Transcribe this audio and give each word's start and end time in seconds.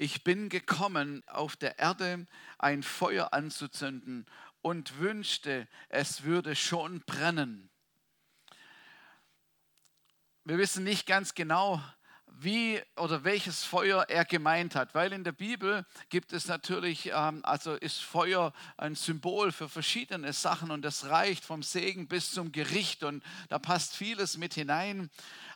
ich 0.00 0.24
bin 0.24 0.48
gekommen, 0.48 1.22
auf 1.26 1.56
der 1.56 1.78
Erde 1.78 2.26
ein 2.58 2.82
Feuer 2.82 3.34
anzuzünden 3.34 4.24
und 4.62 4.98
wünschte, 4.98 5.68
es 5.90 6.22
würde 6.22 6.56
schon 6.56 7.00
brennen. 7.00 7.68
Wir 10.44 10.56
wissen 10.56 10.84
nicht 10.84 11.06
ganz 11.06 11.34
genau, 11.34 11.82
wie 12.42 12.80
oder 12.96 13.24
welches 13.24 13.64
Feuer 13.64 14.06
er 14.08 14.24
gemeint 14.24 14.74
hat, 14.74 14.94
weil 14.94 15.12
in 15.12 15.24
der 15.24 15.32
Bibel 15.32 15.84
gibt 16.08 16.32
es 16.32 16.46
natürlich, 16.46 17.10
ähm, 17.14 17.40
also 17.44 17.74
ist 17.74 18.02
Feuer 18.02 18.52
ein 18.76 18.94
Symbol 18.94 19.52
für 19.52 19.68
verschiedene 19.68 20.32
Sachen 20.32 20.70
und 20.70 20.82
das 20.82 21.06
reicht 21.10 21.44
vom 21.44 21.62
Segen 21.62 22.08
bis 22.08 22.32
zum 22.32 22.52
Gericht 22.52 23.04
und 23.04 23.22
da 23.48 23.58
passt 23.58 23.94
vieles 23.94 24.38
mit 24.38 24.54
hinein. 24.54 25.10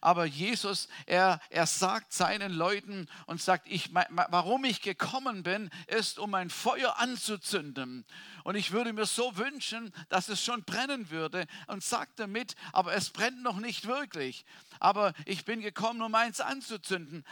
Aber 0.04 0.26
Jesus, 0.26 0.88
er, 1.06 1.40
er 1.48 1.64
sagt 1.64 2.12
seinen 2.12 2.52
Leuten 2.52 3.08
und 3.26 3.40
sagt, 3.40 3.66
ich, 3.66 3.88
warum 3.94 4.64
ich 4.64 4.82
gekommen 4.82 5.42
bin, 5.42 5.70
ist, 5.86 6.18
um 6.18 6.34
ein 6.34 6.50
Feuer 6.50 6.98
anzuzünden. 6.98 8.04
Und 8.42 8.56
ich 8.56 8.72
würde 8.72 8.92
mir 8.92 9.06
so 9.06 9.38
wünschen, 9.38 9.90
dass 10.10 10.28
es 10.28 10.44
schon 10.44 10.62
brennen 10.64 11.08
würde 11.08 11.46
und 11.68 11.82
sagt 11.82 12.20
damit, 12.20 12.54
aber 12.74 12.92
es 12.92 13.08
brennt 13.08 13.42
noch 13.42 13.56
nicht 13.56 13.86
wirklich. 13.86 14.44
Aber 14.78 15.14
ich 15.24 15.46
bin 15.46 15.62
gekommen, 15.62 16.02
um 16.02 16.14
eins 16.14 16.42
anzuzünden, 16.42 16.73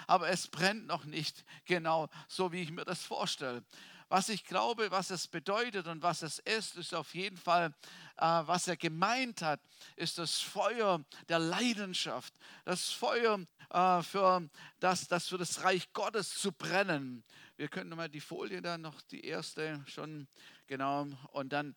aber 0.06 0.28
es 0.28 0.48
brennt 0.48 0.86
noch 0.86 1.04
nicht 1.04 1.44
genau 1.64 2.08
so, 2.28 2.52
wie 2.52 2.62
ich 2.62 2.70
mir 2.70 2.84
das 2.84 3.02
vorstelle. 3.02 3.64
Was 4.12 4.28
ich 4.28 4.44
glaube, 4.44 4.90
was 4.90 5.08
es 5.08 5.26
bedeutet 5.26 5.86
und 5.86 6.02
was 6.02 6.20
es 6.20 6.38
ist, 6.40 6.76
ist 6.76 6.94
auf 6.94 7.14
jeden 7.14 7.38
Fall, 7.38 7.74
äh, 8.18 8.24
was 8.24 8.68
er 8.68 8.76
gemeint 8.76 9.40
hat, 9.40 9.58
ist 9.96 10.18
das 10.18 10.38
Feuer 10.38 11.02
der 11.30 11.38
Leidenschaft, 11.38 12.34
das 12.66 12.90
Feuer 12.90 13.40
äh, 13.70 14.02
für 14.02 14.50
das, 14.80 15.08
das 15.08 15.28
für 15.28 15.38
das 15.38 15.64
Reich 15.64 15.94
Gottes 15.94 16.34
zu 16.34 16.52
brennen. 16.52 17.24
Wir 17.56 17.68
können 17.68 17.88
nochmal 17.88 18.10
die 18.10 18.20
Folie 18.20 18.60
dann 18.60 18.82
noch, 18.82 19.00
die 19.00 19.24
erste 19.24 19.82
schon, 19.86 20.28
genau, 20.66 21.06
und 21.30 21.50
dann 21.50 21.74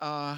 äh, 0.00 0.34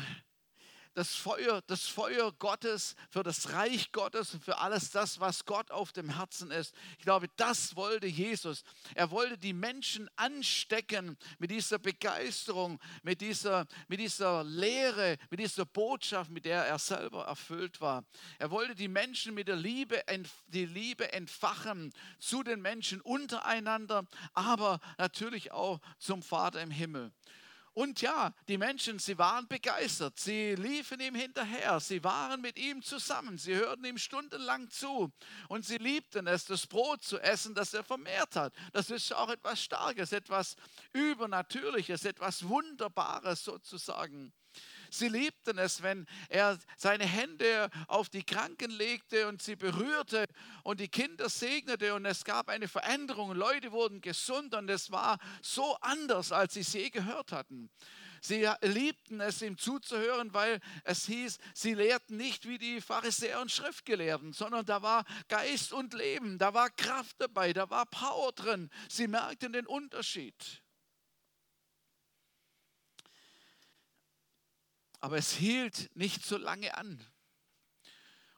das 0.95 1.15
Feuer, 1.15 1.62
das 1.67 1.87
Feuer 1.87 2.33
Gottes 2.39 2.97
für 3.11 3.23
das 3.23 3.53
Reich 3.53 3.93
Gottes 3.93 4.35
und 4.35 4.45
für 4.45 4.59
alles 4.59 4.91
das, 4.91 5.21
was 5.21 5.45
Gott 5.45 5.71
auf 5.71 5.93
dem 5.93 6.11
Herzen 6.17 6.51
ist. 6.51 6.75
Ich 6.98 7.05
glaube, 7.05 7.29
das 7.37 7.77
wollte 7.77 8.07
Jesus. 8.07 8.62
Er 8.95 9.11
wollte 9.11 9.39
die 9.39 9.53
Menschen 9.53 10.11
anstecken 10.17 11.17
mit 11.39 11.51
dieser 11.51 11.79
Begeisterung, 11.79 12.79
mit 13.03 13.20
dieser, 13.20 13.67
mit 13.89 14.01
dieser 14.01 14.45
Lehre, 14.45 15.19
mit 15.31 15.41
dieser 15.41 15.65
Botschaft, 15.65 16.31
mit 16.31 16.45
der 16.45 16.65
er 16.67 16.79
selber 16.79 17.25
erfüllt 17.25 17.81
war. 17.81 18.05
Er 18.39 18.51
wollte 18.51 18.75
die 18.75 18.89
Menschen 18.89 19.35
mit 19.35 19.48
der 19.48 19.57
Liebe, 19.57 20.03
die 20.48 20.67
Liebe 20.67 21.13
entfachen 21.13 21.93
zu 22.19 22.43
den 22.43 22.61
Menschen 22.61 23.01
untereinander, 23.01 24.05
aber 24.35 24.81
natürlich 24.98 25.53
auch 25.53 25.81
zum 25.98 26.23
Vater 26.23 26.61
im 26.61 26.70
Himmel. 26.70 27.13
Und 27.75 28.03
ja, 28.03 28.34
die 28.48 28.59
Menschen, 28.59 28.98
sie 28.98 29.17
waren 29.17 29.48
begeistert, 29.48 30.20
sie 30.20 30.55
liefen 30.56 31.01
ihm 31.01 31.15
hinterher, 31.15 31.81
sie 31.81 32.05
waren 32.05 32.42
mit 32.42 32.59
ihm 32.59 32.83
zusammen, 32.83 33.39
sie 33.39 33.55
hörten 33.55 33.84
ihm 33.84 33.97
stundenlang 33.97 34.69
zu 34.69 35.11
und 35.48 35.64
sie 35.64 35.79
liebten 35.79 36.27
es, 36.27 36.45
das 36.45 36.67
Brot 36.67 37.03
zu 37.03 37.19
essen, 37.19 37.55
das 37.55 37.73
er 37.73 37.83
vermehrt 37.83 38.37
hat. 38.37 38.53
Das 38.75 38.91
ist 38.91 39.14
auch 39.14 39.31
etwas 39.31 39.62
Starkes, 39.62 40.12
etwas 40.12 40.56
Übernatürliches, 40.92 42.05
etwas 42.05 42.47
Wunderbares 42.47 43.42
sozusagen. 43.42 44.34
Sie 44.93 45.09
liebten 45.09 45.57
es, 45.57 45.83
wenn 45.83 46.07
er 46.29 46.59
seine 46.77 47.07
Hände 47.07 47.71
auf 47.89 48.11
die 48.11 48.25
Kranken 48.25 48.71
legte 48.71 49.27
und 49.27 49.41
sie 49.41 49.57
berührte 49.57 50.27
und 50.65 50.81
die 50.81 50.89
Kinder 50.89 51.31
segnete 51.31 51.95
und 51.95 52.05
es 52.05 52.25
gab 52.25 52.51
eine 52.51 52.69
Veränderung. 52.69 53.33
Leute 53.33 53.73
wurden 53.73 54.03
gesund 54.03 54.55
und 54.55 54.69
es 54.69 54.91
war 54.91 55.19
so 55.41 55.77
anders, 55.81 56.31
als 56.31 56.55
sie 56.55 56.61
es 56.61 56.75
je 56.75 56.91
gehört 56.91 57.33
hatten. 57.33 57.70
Sie 58.20 58.47
liebten 58.61 59.20
es, 59.20 59.41
ihm 59.41 59.57
zuzuhören, 59.57 60.35
weil 60.35 60.61
es 60.85 61.07
hieß, 61.07 61.39
sie 61.55 61.73
lehrten 61.73 62.19
nicht 62.19 62.47
wie 62.47 62.59
die 62.59 62.83
Pharisäer 62.83 63.41
und 63.41 63.51
Schriftgelehrten, 63.51 64.35
sondern 64.35 64.67
da 64.67 64.83
war 64.83 65.05
Geist 65.29 65.73
und 65.73 65.95
Leben, 65.95 66.36
da 66.36 66.53
war 66.53 66.69
Kraft 66.69 67.17
dabei, 67.19 67.55
da 67.55 67.70
war 67.70 67.86
Power 67.86 68.30
drin. 68.33 68.70
Sie 68.91 69.09
merkten 69.09 69.55
den 69.55 69.67
Unterschied. 69.67 70.61
Aber 75.02 75.17
es 75.17 75.33
hielt 75.33 75.90
nicht 75.96 76.24
so 76.24 76.39
lange 76.39 76.77
an. 76.79 77.05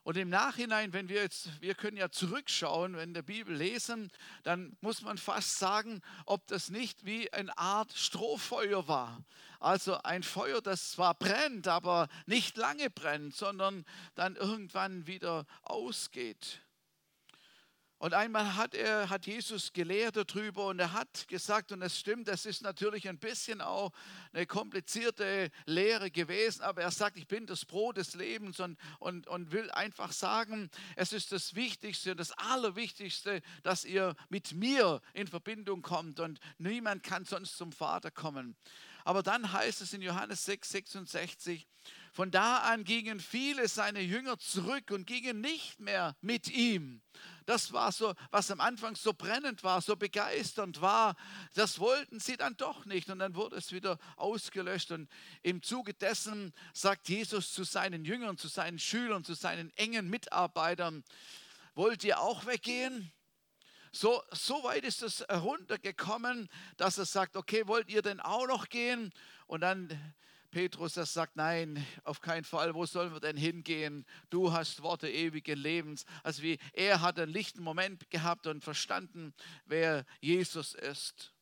Und 0.02 0.16
im 0.16 0.30
Nachhinein, 0.30 0.94
wenn 0.94 1.08
wir 1.10 1.22
jetzt, 1.22 1.50
wir 1.60 1.74
können 1.74 1.98
ja 1.98 2.10
zurückschauen, 2.10 2.96
wenn 2.96 3.12
der 3.14 3.22
Bibel 3.22 3.54
lesen, 3.54 4.10
dann 4.44 4.76
muss 4.80 5.02
man 5.02 5.18
fast 5.18 5.58
sagen, 5.58 6.00
ob 6.24 6.46
das 6.46 6.70
nicht 6.70 7.04
wie 7.04 7.30
eine 7.32 7.56
Art 7.58 7.92
Strohfeuer 7.92 8.88
war. 8.88 9.22
Also 9.60 9.98
ein 10.02 10.22
Feuer, 10.22 10.62
das 10.62 10.90
zwar 10.90 11.14
brennt, 11.14 11.68
aber 11.68 12.08
nicht 12.24 12.56
lange 12.56 12.88
brennt, 12.88 13.36
sondern 13.36 13.84
dann 14.14 14.36
irgendwann 14.36 15.06
wieder 15.06 15.46
ausgeht. 15.62 16.60
Und 18.04 18.12
einmal 18.12 18.54
hat, 18.54 18.74
er, 18.74 19.08
hat 19.08 19.24
Jesus 19.24 19.72
gelehrt 19.72 20.16
darüber 20.16 20.66
und 20.66 20.78
er 20.78 20.92
hat 20.92 21.26
gesagt, 21.26 21.72
und 21.72 21.80
es 21.80 21.98
stimmt, 21.98 22.28
das 22.28 22.44
ist 22.44 22.60
natürlich 22.60 23.08
ein 23.08 23.16
bisschen 23.16 23.62
auch 23.62 23.92
eine 24.34 24.44
komplizierte 24.44 25.50
Lehre 25.64 26.10
gewesen, 26.10 26.60
aber 26.60 26.82
er 26.82 26.90
sagt, 26.90 27.16
ich 27.16 27.26
bin 27.26 27.46
das 27.46 27.64
Brot 27.64 27.96
des 27.96 28.12
Lebens 28.12 28.60
und, 28.60 28.76
und, 28.98 29.26
und 29.26 29.52
will 29.52 29.70
einfach 29.70 30.12
sagen, 30.12 30.68
es 30.96 31.14
ist 31.14 31.32
das 31.32 31.54
Wichtigste, 31.54 32.14
das 32.14 32.32
Allerwichtigste, 32.32 33.40
dass 33.62 33.86
ihr 33.86 34.14
mit 34.28 34.52
mir 34.52 35.00
in 35.14 35.26
Verbindung 35.26 35.80
kommt 35.80 36.20
und 36.20 36.40
niemand 36.58 37.04
kann 37.04 37.24
sonst 37.24 37.56
zum 37.56 37.72
Vater 37.72 38.10
kommen. 38.10 38.54
Aber 39.04 39.22
dann 39.22 39.50
heißt 39.50 39.80
es 39.80 39.94
in 39.94 40.02
Johannes 40.02 40.44
6, 40.44 40.68
66, 40.68 41.66
von 42.14 42.30
da 42.30 42.58
an 42.58 42.84
gingen 42.84 43.18
viele 43.18 43.66
seiner 43.66 43.98
Jünger 43.98 44.38
zurück 44.38 44.92
und 44.92 45.04
gingen 45.04 45.40
nicht 45.40 45.80
mehr 45.80 46.14
mit 46.20 46.48
ihm. 46.48 47.02
Das 47.44 47.72
war 47.72 47.90
so, 47.90 48.14
was 48.30 48.52
am 48.52 48.60
Anfang 48.60 48.94
so 48.94 49.12
brennend 49.12 49.64
war, 49.64 49.82
so 49.82 49.96
begeisternd 49.96 50.80
war. 50.80 51.16
Das 51.54 51.80
wollten 51.80 52.20
sie 52.20 52.36
dann 52.36 52.56
doch 52.56 52.84
nicht. 52.84 53.10
Und 53.10 53.18
dann 53.18 53.34
wurde 53.34 53.56
es 53.56 53.72
wieder 53.72 53.98
ausgelöscht. 54.14 54.92
Und 54.92 55.10
im 55.42 55.60
Zuge 55.60 55.92
dessen 55.92 56.54
sagt 56.72 57.08
Jesus 57.08 57.52
zu 57.52 57.64
seinen 57.64 58.04
Jüngern, 58.04 58.38
zu 58.38 58.46
seinen 58.46 58.78
Schülern, 58.78 59.24
zu 59.24 59.34
seinen 59.34 59.76
engen 59.76 60.08
Mitarbeitern, 60.08 61.02
wollt 61.74 62.04
ihr 62.04 62.20
auch 62.20 62.46
weggehen? 62.46 63.10
So, 63.90 64.22
so 64.30 64.62
weit 64.62 64.84
ist 64.84 65.02
es 65.02 65.24
heruntergekommen, 65.28 66.48
dass 66.76 66.96
er 66.96 67.06
sagt, 67.06 67.34
okay, 67.34 67.66
wollt 67.66 67.90
ihr 67.90 68.02
denn 68.02 68.20
auch 68.20 68.46
noch 68.46 68.68
gehen? 68.68 69.12
Und 69.48 69.62
dann 69.62 70.14
Petrus, 70.54 70.94
das 70.94 71.12
sagt, 71.12 71.34
nein, 71.34 71.84
auf 72.04 72.20
keinen 72.20 72.44
Fall, 72.44 72.76
wo 72.76 72.86
sollen 72.86 73.12
wir 73.12 73.18
denn 73.18 73.36
hingehen? 73.36 74.06
Du 74.30 74.52
hast 74.52 74.82
Worte 74.82 75.10
ewigen 75.10 75.58
Lebens. 75.58 76.04
Also 76.22 76.44
wie 76.44 76.60
er 76.72 77.00
hat 77.00 77.18
einen 77.18 77.32
lichten 77.32 77.60
Moment 77.60 78.08
gehabt 78.08 78.46
und 78.46 78.62
verstanden, 78.62 79.34
wer 79.66 80.04
Jesus 80.20 80.74
ist. 80.74 81.34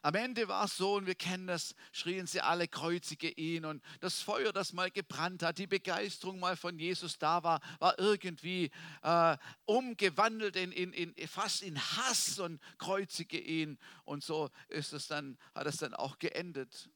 Am 0.00 0.14
Ende 0.14 0.48
war 0.48 0.64
es 0.64 0.78
so, 0.78 0.94
und 0.94 1.06
wir 1.06 1.14
kennen 1.14 1.46
das, 1.46 1.74
schrien 1.92 2.26
sie 2.26 2.40
alle, 2.40 2.68
kreuzige 2.68 3.28
ihn. 3.28 3.66
Und 3.66 3.84
das 4.00 4.22
Feuer, 4.22 4.54
das 4.54 4.72
mal 4.72 4.90
gebrannt 4.90 5.42
hat, 5.42 5.58
die 5.58 5.66
Begeisterung 5.66 6.40
mal 6.40 6.56
von 6.56 6.78
Jesus 6.78 7.18
da 7.18 7.42
war, 7.42 7.60
war 7.80 7.98
irgendwie 7.98 8.70
äh, 9.02 9.36
umgewandelt 9.66 10.56
in, 10.56 10.72
in, 10.72 10.94
in, 10.94 11.28
fast 11.28 11.62
in 11.62 11.78
Hass 11.78 12.38
und 12.38 12.62
kreuzige 12.78 13.38
ihn. 13.38 13.78
Und 14.04 14.24
so 14.24 14.48
ist 14.68 14.94
es 14.94 15.06
dann, 15.06 15.36
hat 15.54 15.66
es 15.66 15.76
dann 15.76 15.92
auch 15.92 16.18
geendet. 16.18 16.90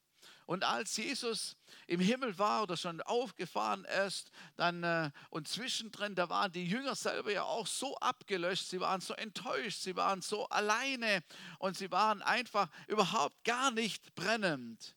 Und 0.47 0.63
als 0.63 0.97
Jesus 0.97 1.57
im 1.89 1.99
Himmel 2.01 2.39
war 2.39 2.63
oder 2.63 2.77
schon 2.77 3.03
aufgefahren 3.03 3.85
ist, 4.07 4.31
dann 4.57 4.85
äh, 4.85 5.11
und 5.31 5.49
zwischendrin, 5.49 6.15
da 6.15 6.29
waren 6.29 6.53
die 6.53 6.67
Jünger 6.67 6.95
selber 6.95 7.33
ja 7.33 7.43
auch 7.43 7.67
so 7.67 7.97
abgelöscht, 7.97 8.69
sie 8.69 8.81
waren 8.81 9.01
so 9.01 9.15
enttäuscht, 9.15 9.81
sie 9.81 9.97
waren 9.97 10.23
so 10.23 10.49
alleine 10.49 11.25
und 11.59 11.77
sie 11.77 11.91
waren 11.91 12.23
einfach 12.23 12.69
überhaupt 12.87 13.43
gar 13.45 13.73
nicht 13.73 14.15
brennend. 14.15 14.95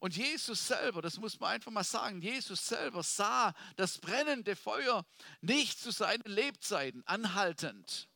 Und 0.00 0.18
Jesus 0.18 0.66
selber, 0.66 1.00
das 1.00 1.18
muss 1.18 1.40
man 1.40 1.52
einfach 1.52 1.70
mal 1.70 1.82
sagen, 1.82 2.20
Jesus 2.20 2.66
selber 2.66 3.02
sah 3.02 3.54
das 3.76 3.96
brennende 3.96 4.54
Feuer 4.54 5.06
nicht 5.40 5.80
zu 5.80 5.92
seinen 5.92 6.24
Lebzeiten 6.24 7.02
anhaltend. 7.06 8.06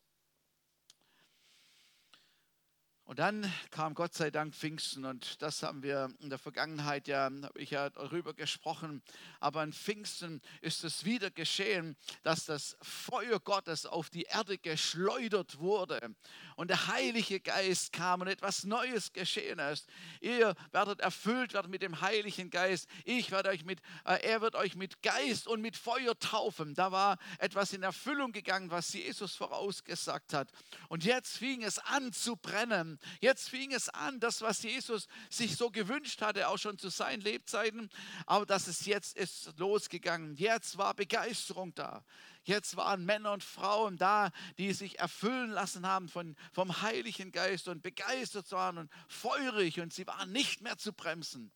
Und 3.08 3.20
dann 3.20 3.50
kam 3.70 3.94
Gott 3.94 4.12
sei 4.12 4.30
Dank 4.30 4.54
Pfingsten 4.54 5.06
und 5.06 5.40
das 5.40 5.62
haben 5.62 5.82
wir 5.82 6.10
in 6.20 6.28
der 6.28 6.38
Vergangenheit 6.38 7.08
ja, 7.08 7.30
habe 7.42 7.58
ich 7.58 7.70
ja 7.70 7.88
darüber 7.88 8.34
gesprochen. 8.34 9.02
Aber 9.40 9.62
an 9.62 9.72
Pfingsten 9.72 10.42
ist 10.60 10.84
es 10.84 11.06
wieder 11.06 11.30
geschehen, 11.30 11.96
dass 12.22 12.44
das 12.44 12.76
Feuer 12.82 13.40
Gottes 13.40 13.86
auf 13.86 14.10
die 14.10 14.24
Erde 14.24 14.58
geschleudert 14.58 15.58
wurde. 15.58 16.14
Und 16.58 16.70
der 16.70 16.88
Heilige 16.88 17.38
Geist 17.38 17.92
kam 17.92 18.20
und 18.20 18.26
etwas 18.26 18.64
Neues 18.64 19.12
geschehen 19.12 19.60
ist. 19.60 19.86
Ihr 20.20 20.56
werdet 20.72 20.98
erfüllt 20.98 21.52
werden 21.52 21.70
mit 21.70 21.82
dem 21.82 22.00
Heiligen 22.00 22.50
Geist. 22.50 22.88
Ich 23.04 23.30
werde 23.30 23.50
euch 23.50 23.64
mit, 23.64 23.80
äh, 24.04 24.20
er 24.26 24.40
wird 24.40 24.56
euch 24.56 24.74
mit 24.74 25.00
Geist 25.00 25.46
und 25.46 25.60
mit 25.60 25.76
Feuer 25.76 26.18
taufen. 26.18 26.74
Da 26.74 26.90
war 26.90 27.18
etwas 27.38 27.72
in 27.72 27.84
Erfüllung 27.84 28.32
gegangen, 28.32 28.72
was 28.72 28.92
Jesus 28.92 29.36
vorausgesagt 29.36 30.32
hat. 30.34 30.50
Und 30.88 31.04
jetzt 31.04 31.36
fing 31.36 31.62
es 31.62 31.78
an 31.78 32.12
zu 32.12 32.34
brennen. 32.34 32.98
Jetzt 33.20 33.48
fing 33.48 33.72
es 33.72 33.88
an, 33.88 34.18
das, 34.18 34.40
was 34.40 34.64
Jesus 34.64 35.06
sich 35.30 35.54
so 35.54 35.70
gewünscht 35.70 36.22
hatte, 36.22 36.48
auch 36.48 36.58
schon 36.58 36.76
zu 36.76 36.88
seinen 36.88 37.20
Lebzeiten, 37.20 37.88
aber 38.26 38.46
dass 38.46 38.66
es 38.66 38.84
jetzt 38.84 39.16
ist 39.16 39.56
losgegangen. 39.58 40.34
Jetzt 40.34 40.76
war 40.76 40.94
Begeisterung 40.94 41.72
da. 41.76 42.04
Jetzt 42.44 42.76
waren 42.76 43.04
Männer 43.04 43.32
und 43.32 43.44
Frauen 43.44 43.96
da, 43.96 44.30
die 44.56 44.72
sich 44.72 44.98
erfüllen 44.98 45.50
lassen 45.50 45.86
haben 45.86 46.08
von, 46.08 46.36
vom 46.52 46.82
Heiligen 46.82 47.32
Geist 47.32 47.68
und 47.68 47.82
begeistert 47.82 48.50
waren 48.52 48.78
und 48.78 48.90
feurig 49.08 49.80
und 49.80 49.92
sie 49.92 50.06
waren 50.06 50.32
nicht 50.32 50.62
mehr 50.62 50.78
zu 50.78 50.92
bremsen. 50.92 51.52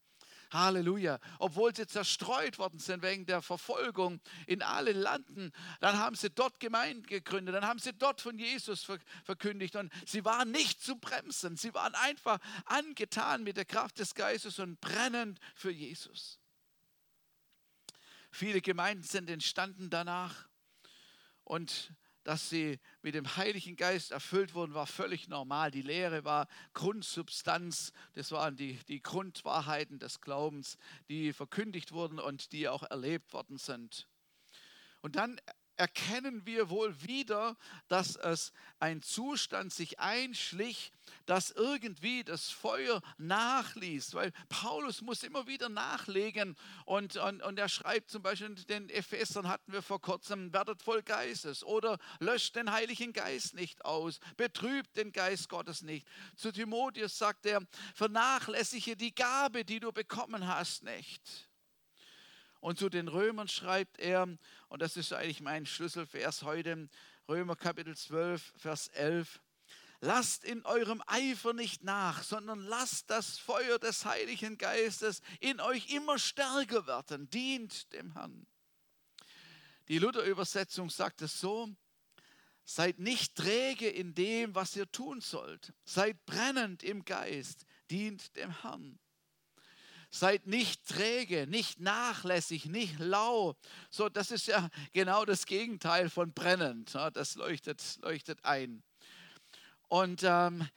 Halleluja. 0.53 1.19
Obwohl 1.39 1.75
sie 1.75 1.87
zerstreut 1.87 2.59
worden 2.59 2.79
sind 2.79 3.03
wegen 3.03 3.27
der 3.27 3.43
Verfolgung 3.43 4.21
in 4.47 4.63
allen 4.63 4.97
Landen, 4.97 5.53
dann 5.81 5.99
haben 5.99 6.15
sie 6.15 6.31
dort 6.31 6.61
Gemeinden 6.61 7.07
gegründet, 7.07 7.55
dann 7.55 7.67
haben 7.67 7.79
sie 7.79 7.93
dort 7.93 8.21
von 8.21 8.39
Jesus 8.39 8.87
verkündigt 9.25 9.77
und 9.77 9.93
sie 10.07 10.25
waren 10.25 10.51
nicht 10.51 10.83
zu 10.83 10.97
bremsen. 10.97 11.57
Sie 11.57 11.75
waren 11.75 11.95
einfach 11.95 12.39
angetan 12.67 13.43
mit 13.43 13.57
der 13.57 13.65
Kraft 13.65 13.99
des 13.99 14.15
Geistes 14.15 14.59
und 14.59 14.81
brennend 14.81 15.39
für 15.55 15.71
Jesus. 15.71 16.39
Viele 18.31 18.63
Gemeinden 18.63 19.03
sind 19.03 19.29
entstanden 19.29 19.91
danach 19.91 20.49
und 21.45 21.95
dass 22.25 22.49
sie 22.49 22.79
mit 23.03 23.15
dem 23.15 23.37
Heiligen 23.37 23.77
Geist 23.77 24.13
erfüllt 24.13 24.55
wurden, 24.55 24.75
war 24.75 24.87
völlig 24.87 25.29
normal. 25.29 25.71
Die 25.71 25.83
Lehre 25.83 26.25
war 26.25 26.47
Grundsubstanz, 26.73 27.93
das 28.13 28.31
waren 28.31 28.57
die, 28.57 28.79
die 28.89 29.03
Grundwahrheiten 29.03 29.99
des 29.99 30.21
Glaubens, 30.21 30.79
die 31.09 31.33
verkündigt 31.33 31.93
wurden 31.93 32.21
und 32.21 32.53
die 32.53 32.69
auch 32.69 32.85
erlebt 32.85 33.33
worden 33.33 33.59
sind. 33.59 34.09
Und 35.01 35.17
dann 35.17 35.41
erkennen 35.77 36.45
wir 36.47 36.71
wohl 36.71 37.03
wieder, 37.03 37.57
dass 37.89 38.17
es 38.17 38.53
ein 38.79 39.03
Zustand 39.03 39.73
sich 39.73 40.01
einschlich, 40.01 40.93
dass 41.27 41.51
irgendwie 41.51 42.25
das 42.25 42.51
Feuer 42.51 43.01
nachließ, 43.19 44.15
weil 44.15 44.33
Paulus 44.49 45.01
muss 45.01 45.23
immer 45.23 45.47
wieder 45.47 45.69
nachlegen 45.69 46.57
und, 46.85 47.17
und, 47.17 47.43
und 47.43 47.59
er 47.59 47.69
schreibt 47.69 48.11
zum 48.11 48.23
Beispiel 48.23 48.55
den 48.55 48.89
Ephesern 48.91 49.49
hatten 49.49 49.73
wir 49.73 49.83
vor 49.83 50.01
kurzem, 50.01 50.53
werdet 50.53 50.83
voll 50.83 51.03
Geistes 51.03 51.65
oder 51.65 51.99
löscht 52.21 52.57
den 52.57 52.71
Heiligen 52.71 53.13
Geist 53.13 53.55
nicht 53.55 53.85
aus, 53.85 54.21
betrübt 54.37 54.97
den 54.97 55.13
Geist 55.13 55.49
Gottes 55.49 55.83
nicht. 55.83 56.07
Zu 56.37 56.53
Timotheus 56.53 57.19
sagt 57.19 57.47
er, 57.47 57.63
vernachlässige 57.95 58.97
die 58.97 59.15
Gabe, 59.15 59.65
die 59.65 59.81
du 59.81 59.93
bekommen 59.93 60.47
hast, 60.47 60.83
nicht. 60.83 61.52
Und 62.63 62.79
zu 62.79 62.89
den 62.89 63.09
Römern 63.09 63.49
schreibt 63.49 63.99
er, 63.99 64.23
und 64.69 64.83
das 64.83 64.97
ist 64.97 65.13
eigentlich 65.13 65.41
mein 65.41 65.67
Schlüsselvers 65.67 66.45
heute, 66.45 66.89
Römer 67.29 67.57
Kapitel 67.57 67.97
12, 67.97 68.53
Vers 68.57 68.87
11. 68.87 69.41
Lasst 70.01 70.45
in 70.45 70.65
eurem 70.65 71.03
Eifer 71.09 71.55
nicht 71.55 71.83
nach, 71.83 72.23
sondern 72.23 72.61
lasst 72.61 73.11
das 73.11 73.37
Feuer 73.37 73.81
des 73.81 74.05
Heiligen 74.05 74.59
Geistes 74.59 75.23
in 75.41 75.61
euch 75.61 75.93
immer 75.93 76.21
stärker 76.21 76.87
werden. 76.87 77.29
Dient 77.31 77.93
dem 77.95 78.13
Herrn. 78.13 78.47
Die 79.89 79.99
Luther-Übersetzung 79.99 80.89
sagt 80.89 81.21
es 81.23 81.41
so: 81.41 81.69
Seid 82.65 83.01
nicht 83.01 83.35
träge 83.35 83.89
in 83.89 84.15
dem, 84.15 84.55
was 84.55 84.77
ihr 84.77 84.89
tun 84.93 85.21
sollt. 85.21 85.73
Seid 85.85 86.25
brennend 86.27 86.85
im 86.85 87.05
Geist. 87.05 87.67
Dient 87.91 88.37
dem 88.37 88.63
Herrn. 88.63 89.01
Seid 90.15 90.47
nicht 90.47 90.87
träge, 90.87 91.47
nicht 91.47 91.81
nachlässig, 91.81 92.67
nicht 92.67 92.99
lau. 92.99 93.57
So, 93.89 94.11
das 94.11 94.31
ist 94.31 94.47
ja 94.47 94.69
genau 94.93 95.25
das 95.25 95.47
Gegenteil 95.47 96.11
von 96.11 96.35
brennend. 96.35 96.95
Das 97.15 97.35
leuchtet, 97.37 97.99
leuchtet 98.03 98.45
ein. 98.45 98.83
Und 99.89 100.23
ähm, 100.23 100.69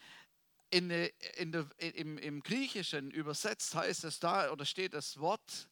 in, 0.69 0.89
in, 0.89 1.11
in, 1.37 1.93
im, 1.93 2.17
im 2.17 2.43
Griechischen 2.43 3.11
übersetzt 3.11 3.75
heißt 3.75 4.05
es 4.05 4.21
da 4.21 4.51
oder 4.51 4.63
steht 4.63 4.93
das 4.93 5.19
Wort 5.19 5.67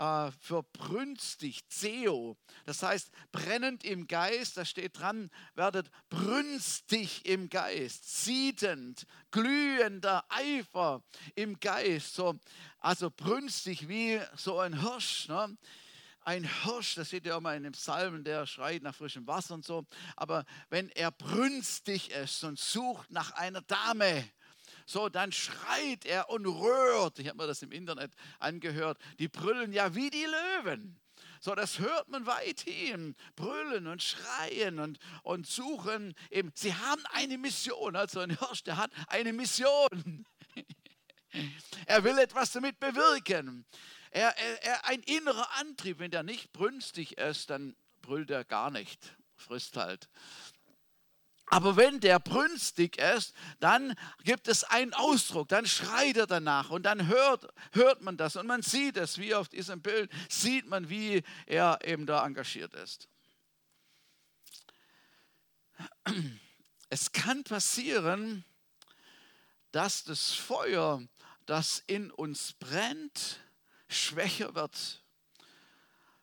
äh, 0.00 0.30
für 0.40 0.62
brünstig, 0.62 1.68
Zeo. 1.68 2.38
Das 2.64 2.82
heißt, 2.82 3.10
brennend 3.32 3.84
im 3.84 4.06
Geist, 4.06 4.56
da 4.56 4.64
steht 4.64 4.98
dran, 4.98 5.30
werdet 5.54 5.90
brünstig 6.08 7.26
im 7.26 7.50
Geist, 7.50 8.24
siedend, 8.24 9.06
glühender 9.30 10.24
Eifer 10.30 11.02
im 11.34 11.60
Geist. 11.60 12.14
So, 12.14 12.40
also 12.78 13.10
brünstig 13.10 13.88
wie 13.88 14.18
so 14.36 14.58
ein 14.58 14.80
Hirsch. 14.80 15.28
Ne? 15.28 15.58
ein 16.22 16.44
Hirsch, 16.62 16.94
das 16.94 17.10
seht 17.10 17.26
ihr 17.26 17.36
auch 17.36 17.40
mal 17.40 17.56
in 17.56 17.62
dem 17.62 17.72
Psalmen, 17.72 18.24
der 18.24 18.46
schreit 18.46 18.82
nach 18.82 18.94
frischem 18.94 19.26
Wasser 19.26 19.54
und 19.54 19.64
so. 19.64 19.86
Aber 20.16 20.44
wenn 20.68 20.88
er 20.90 21.10
brünstig 21.10 22.10
ist 22.10 22.44
und 22.44 22.58
sucht 22.58 23.10
nach 23.10 23.32
einer 23.32 23.62
Dame, 23.62 24.24
so, 24.90 25.08
dann 25.08 25.30
schreit 25.30 26.04
er 26.04 26.30
und 26.30 26.46
rührt. 26.46 27.18
Ich 27.20 27.28
habe 27.28 27.38
mir 27.38 27.46
das 27.46 27.62
im 27.62 27.70
Internet 27.70 28.12
angehört. 28.40 28.98
Die 29.20 29.28
brüllen 29.28 29.72
ja 29.72 29.94
wie 29.94 30.10
die 30.10 30.26
Löwen. 30.26 30.98
So, 31.40 31.54
das 31.54 31.78
hört 31.78 32.08
man 32.08 32.26
weithin. 32.26 33.14
Brüllen 33.36 33.86
und 33.86 34.02
schreien 34.02 34.80
und, 34.80 34.98
und 35.22 35.46
suchen. 35.46 36.14
Eben. 36.30 36.50
Sie 36.54 36.74
haben 36.74 37.02
eine 37.12 37.38
Mission. 37.38 37.94
Also 37.94 38.18
ein 38.18 38.36
Hirsch, 38.36 38.64
der 38.64 38.78
hat 38.78 38.90
eine 39.06 39.32
Mission. 39.32 40.26
er 41.86 42.02
will 42.02 42.18
etwas 42.18 42.50
damit 42.50 42.80
bewirken. 42.80 43.64
Er, 44.10 44.36
er, 44.36 44.64
er, 44.64 44.84
ein 44.86 45.02
innerer 45.04 45.48
Antrieb. 45.60 46.00
Wenn 46.00 46.10
der 46.10 46.24
nicht 46.24 46.52
brünstig 46.52 47.16
ist, 47.16 47.48
dann 47.50 47.76
brüllt 48.02 48.30
er 48.30 48.44
gar 48.44 48.72
nicht. 48.72 49.16
Frisst 49.36 49.76
halt. 49.76 50.08
Aber 51.52 51.76
wenn 51.76 51.98
der 51.98 52.20
brünstig 52.20 52.96
ist, 52.96 53.34
dann 53.58 53.96
gibt 54.22 54.46
es 54.46 54.62
einen 54.62 54.94
Ausdruck, 54.94 55.48
dann 55.48 55.66
schreit 55.66 56.16
er 56.16 56.28
danach 56.28 56.70
und 56.70 56.84
dann 56.84 57.08
hört, 57.08 57.52
hört 57.72 58.02
man 58.02 58.16
das 58.16 58.36
und 58.36 58.46
man 58.46 58.62
sieht 58.62 58.96
es, 58.96 59.18
wie 59.18 59.34
auf 59.34 59.48
diesem 59.48 59.82
Bild, 59.82 60.12
sieht 60.28 60.68
man, 60.68 60.88
wie 60.88 61.24
er 61.46 61.80
eben 61.84 62.06
da 62.06 62.24
engagiert 62.24 62.72
ist. 62.74 63.08
Es 66.88 67.10
kann 67.10 67.42
passieren, 67.42 68.44
dass 69.72 70.04
das 70.04 70.32
Feuer, 70.32 71.02
das 71.46 71.82
in 71.88 72.12
uns 72.12 72.52
brennt, 72.52 73.40
schwächer 73.88 74.54
wird 74.54 74.99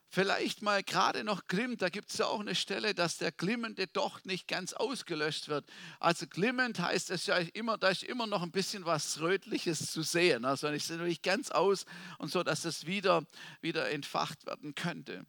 vielleicht 0.08 0.62
mal 0.62 0.82
gerade 0.82 1.24
noch 1.24 1.46
glimmt. 1.46 1.82
Da 1.82 1.88
gibt 1.88 2.10
es 2.10 2.18
ja 2.18 2.26
auch 2.26 2.40
eine 2.40 2.54
Stelle, 2.54 2.94
dass 2.94 3.18
der 3.18 3.32
glimmende 3.32 3.86
Docht 3.86 4.26
nicht 4.26 4.48
ganz 4.48 4.72
ausgelöscht 4.72 5.48
wird. 5.48 5.66
Also 6.00 6.26
glimmend 6.26 6.80
heißt 6.80 7.10
es 7.10 7.26
ja 7.26 7.36
immer, 7.36 7.78
da 7.78 7.88
ist 7.88 8.02
immer 8.02 8.26
noch 8.26 8.42
ein 8.42 8.50
bisschen 8.50 8.84
was 8.84 9.20
Rötliches 9.20 9.90
zu 9.92 10.02
sehen. 10.02 10.44
Also 10.44 10.70
nicht, 10.70 10.88
nicht 10.90 11.22
ganz 11.22 11.50
aus 11.50 11.84
und 12.18 12.30
so, 12.30 12.42
dass 12.42 12.64
es 12.64 12.86
wieder, 12.86 13.24
wieder 13.60 13.90
entfacht 13.90 14.46
werden 14.46 14.74
könnte. 14.74 15.26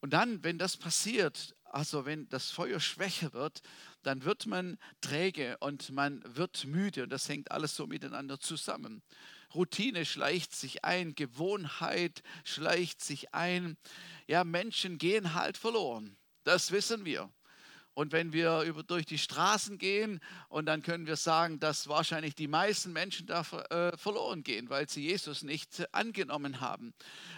Und 0.00 0.10
dann, 0.10 0.44
wenn 0.44 0.58
das 0.58 0.76
passiert, 0.76 1.56
also 1.64 2.04
wenn 2.04 2.28
das 2.28 2.50
Feuer 2.50 2.78
schwächer 2.78 3.32
wird, 3.32 3.62
dann 4.02 4.24
wird 4.24 4.46
man 4.46 4.78
träge 5.00 5.56
und 5.58 5.90
man 5.90 6.22
wird 6.36 6.66
müde 6.66 7.04
und 7.04 7.10
das 7.10 7.28
hängt 7.28 7.50
alles 7.50 7.74
so 7.74 7.86
miteinander 7.86 8.38
zusammen. 8.38 9.02
Routine 9.54 10.04
schleicht 10.04 10.54
sich 10.54 10.84
ein, 10.84 11.14
Gewohnheit 11.14 12.22
schleicht 12.44 13.02
sich 13.02 13.34
ein. 13.34 13.76
Ja, 14.26 14.44
Menschen 14.44 14.98
gehen 14.98 15.34
halt 15.34 15.56
verloren. 15.56 16.16
Das 16.44 16.70
wissen 16.72 17.04
wir. 17.04 17.30
Und 17.94 18.10
wenn 18.10 18.32
wir 18.32 18.62
über, 18.62 18.82
durch 18.82 19.06
die 19.06 19.18
Straßen 19.18 19.78
gehen, 19.78 20.20
und 20.48 20.66
dann 20.66 20.82
können 20.82 21.06
wir 21.06 21.16
sagen, 21.16 21.60
dass 21.60 21.88
wahrscheinlich 21.88 22.34
die 22.34 22.48
meisten 22.48 22.92
Menschen 22.92 23.26
da 23.26 23.40
äh, 23.40 23.96
verloren 23.96 24.42
gehen, 24.42 24.68
weil 24.68 24.88
sie 24.88 25.02
Jesus 25.02 25.42
nicht 25.42 25.84
angenommen 25.94 26.60
haben. 26.60 26.92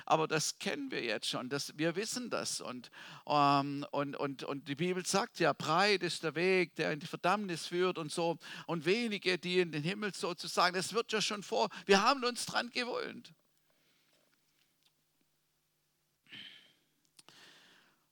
Aber 0.06 0.26
das 0.26 0.58
kennen 0.58 0.90
wir 0.90 1.02
jetzt 1.02 1.28
schon, 1.28 1.48
das, 1.48 1.76
wir 1.76 1.94
wissen 1.94 2.30
das. 2.30 2.60
Und, 2.60 2.90
ähm, 3.26 3.86
und, 3.90 4.16
und, 4.16 4.44
und 4.44 4.68
die 4.68 4.76
Bibel 4.76 5.04
sagt 5.04 5.40
ja, 5.40 5.52
breit 5.52 6.02
ist 6.02 6.22
der 6.22 6.34
Weg, 6.34 6.74
der 6.76 6.92
in 6.92 7.00
die 7.00 7.06
Verdammnis 7.06 7.66
führt 7.66 7.98
und 7.98 8.10
so. 8.10 8.38
Und 8.66 8.86
wenige, 8.86 9.38
die 9.38 9.60
in 9.60 9.72
den 9.72 9.82
Himmel 9.82 10.14
sozusagen, 10.14 10.74
das 10.74 10.94
wird 10.94 11.12
ja 11.12 11.20
schon 11.20 11.42
vor, 11.42 11.68
wir 11.84 12.02
haben 12.02 12.24
uns 12.24 12.46
dran 12.46 12.70
gewöhnt. 12.70 13.34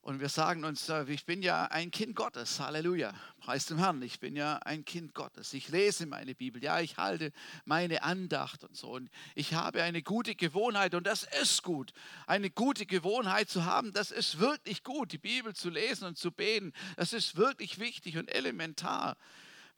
Und 0.05 0.21
wir 0.21 0.29
sagen 0.29 0.67
uns, 0.67 0.91
äh, 0.91 1.11
ich 1.11 1.25
bin 1.25 1.41
ja 1.41 1.65
ein 1.65 1.91
Kind 1.91 2.15
Gottes. 2.15 2.61
Halleluja. 2.61 3.15
Preis 3.39 3.65
dem 3.65 3.79
Herrn. 3.79 4.03
Ich 4.03 4.21
bin 4.21 4.37
ja 4.37 4.59
ein 4.59 4.85
Kind 4.85 5.15
Gottes. 5.15 5.55
Ich 5.55 5.71
lese 5.71 6.05
meine 6.05 6.35
Bibel. 6.35 6.63
Ja, 6.63 6.79
ich 6.81 6.99
halte 6.99 7.33
meine 7.65 8.03
Andacht 8.03 8.65
und 8.65 8.77
so. 8.77 8.91
Und 8.91 9.09
ich 9.35 9.55
habe 9.55 9.83
eine 9.83 10.03
gute 10.03 10.35
Gewohnheit 10.35 10.95
und 10.95 11.07
das 11.07 11.27
ist 11.41 11.63
gut. 11.63 11.95
Eine 12.27 12.51
gute 12.51 12.85
Gewohnheit 12.85 13.49
zu 13.49 13.65
haben, 13.65 13.95
das 13.95 14.11
ist 14.11 14.39
wirklich 14.39 14.85
gut. 14.85 15.11
Die 15.11 15.17
Bibel 15.17 15.55
zu 15.55 15.71
lesen 15.71 16.05
und 16.05 16.19
zu 16.19 16.33
beten, 16.33 16.75
das 16.99 17.15
ist 17.15 17.37
wirklich 17.37 17.79
wichtig 17.79 18.19
und 18.19 18.29
elementar. 18.29 19.17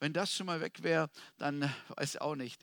Wenn 0.01 0.11
das 0.11 0.35
schon 0.35 0.47
mal 0.47 0.59
weg 0.59 0.83
wäre, 0.83 1.09
dann 1.37 1.73
weiß 1.95 2.15
ich 2.15 2.21
auch 2.21 2.35
nicht. 2.35 2.61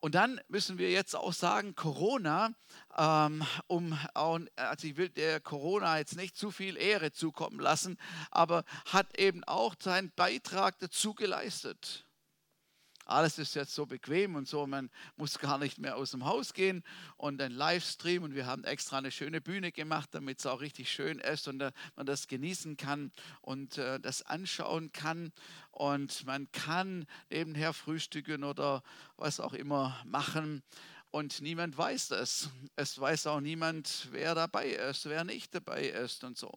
Und 0.00 0.14
dann 0.14 0.40
müssen 0.48 0.78
wir 0.78 0.90
jetzt 0.90 1.16
auch 1.16 1.32
sagen, 1.32 1.74
Corona, 1.74 2.50
ähm, 2.96 3.44
um, 3.66 3.98
also 4.14 4.86
ich 4.86 4.96
will 4.96 5.08
der 5.08 5.40
Corona 5.40 5.98
jetzt 5.98 6.16
nicht 6.16 6.36
zu 6.36 6.52
viel 6.52 6.76
Ehre 6.76 7.10
zukommen 7.10 7.58
lassen, 7.58 7.98
aber 8.30 8.64
hat 8.86 9.18
eben 9.18 9.42
auch 9.44 9.74
seinen 9.80 10.12
Beitrag 10.12 10.78
dazu 10.78 11.14
geleistet. 11.14 12.07
Alles 13.08 13.38
ist 13.38 13.54
jetzt 13.54 13.74
so 13.74 13.86
bequem 13.86 14.34
und 14.34 14.46
so, 14.46 14.66
man 14.66 14.90
muss 15.16 15.38
gar 15.38 15.58
nicht 15.58 15.78
mehr 15.78 15.96
aus 15.96 16.10
dem 16.10 16.24
Haus 16.24 16.52
gehen 16.52 16.84
und 17.16 17.40
ein 17.40 17.52
Livestream 17.52 18.22
und 18.22 18.34
wir 18.34 18.46
haben 18.46 18.64
extra 18.64 18.98
eine 18.98 19.10
schöne 19.10 19.40
Bühne 19.40 19.72
gemacht, 19.72 20.10
damit 20.12 20.40
es 20.40 20.46
auch 20.46 20.60
richtig 20.60 20.92
schön 20.92 21.18
ist 21.18 21.48
und 21.48 21.60
äh, 21.60 21.72
man 21.96 22.06
das 22.06 22.28
genießen 22.28 22.76
kann 22.76 23.10
und 23.40 23.78
äh, 23.78 23.98
das 23.98 24.22
anschauen 24.22 24.92
kann 24.92 25.32
und 25.70 26.26
man 26.26 26.52
kann 26.52 27.06
nebenher 27.30 27.72
frühstücken 27.72 28.44
oder 28.44 28.82
was 29.16 29.40
auch 29.40 29.54
immer 29.54 29.98
machen 30.04 30.62
und 31.10 31.40
niemand 31.40 31.76
weiß 31.78 32.08
das. 32.08 32.50
Es 32.76 33.00
weiß 33.00 33.26
auch 33.28 33.40
niemand, 33.40 34.08
wer 34.10 34.34
dabei 34.34 34.68
ist, 34.68 35.06
wer 35.06 35.24
nicht 35.24 35.54
dabei 35.54 35.86
ist 35.88 36.24
und 36.24 36.36
so. 36.36 36.52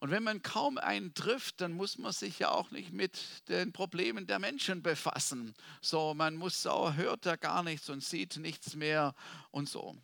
Und 0.00 0.10
wenn 0.10 0.22
man 0.22 0.42
kaum 0.42 0.78
einen 0.78 1.12
trifft, 1.12 1.60
dann 1.60 1.72
muss 1.72 1.98
man 1.98 2.12
sich 2.12 2.38
ja 2.38 2.50
auch 2.50 2.70
nicht 2.70 2.90
mit 2.90 3.18
den 3.48 3.72
Problemen 3.72 4.26
der 4.26 4.38
Menschen 4.38 4.82
befassen. 4.82 5.54
So, 5.82 6.14
man 6.14 6.36
muss 6.36 6.66
auch, 6.66 6.94
hört 6.94 7.26
da 7.26 7.36
gar 7.36 7.62
nichts 7.62 7.90
und 7.90 8.02
sieht 8.02 8.38
nichts 8.38 8.74
mehr 8.74 9.14
und 9.50 9.68
so. 9.68 9.94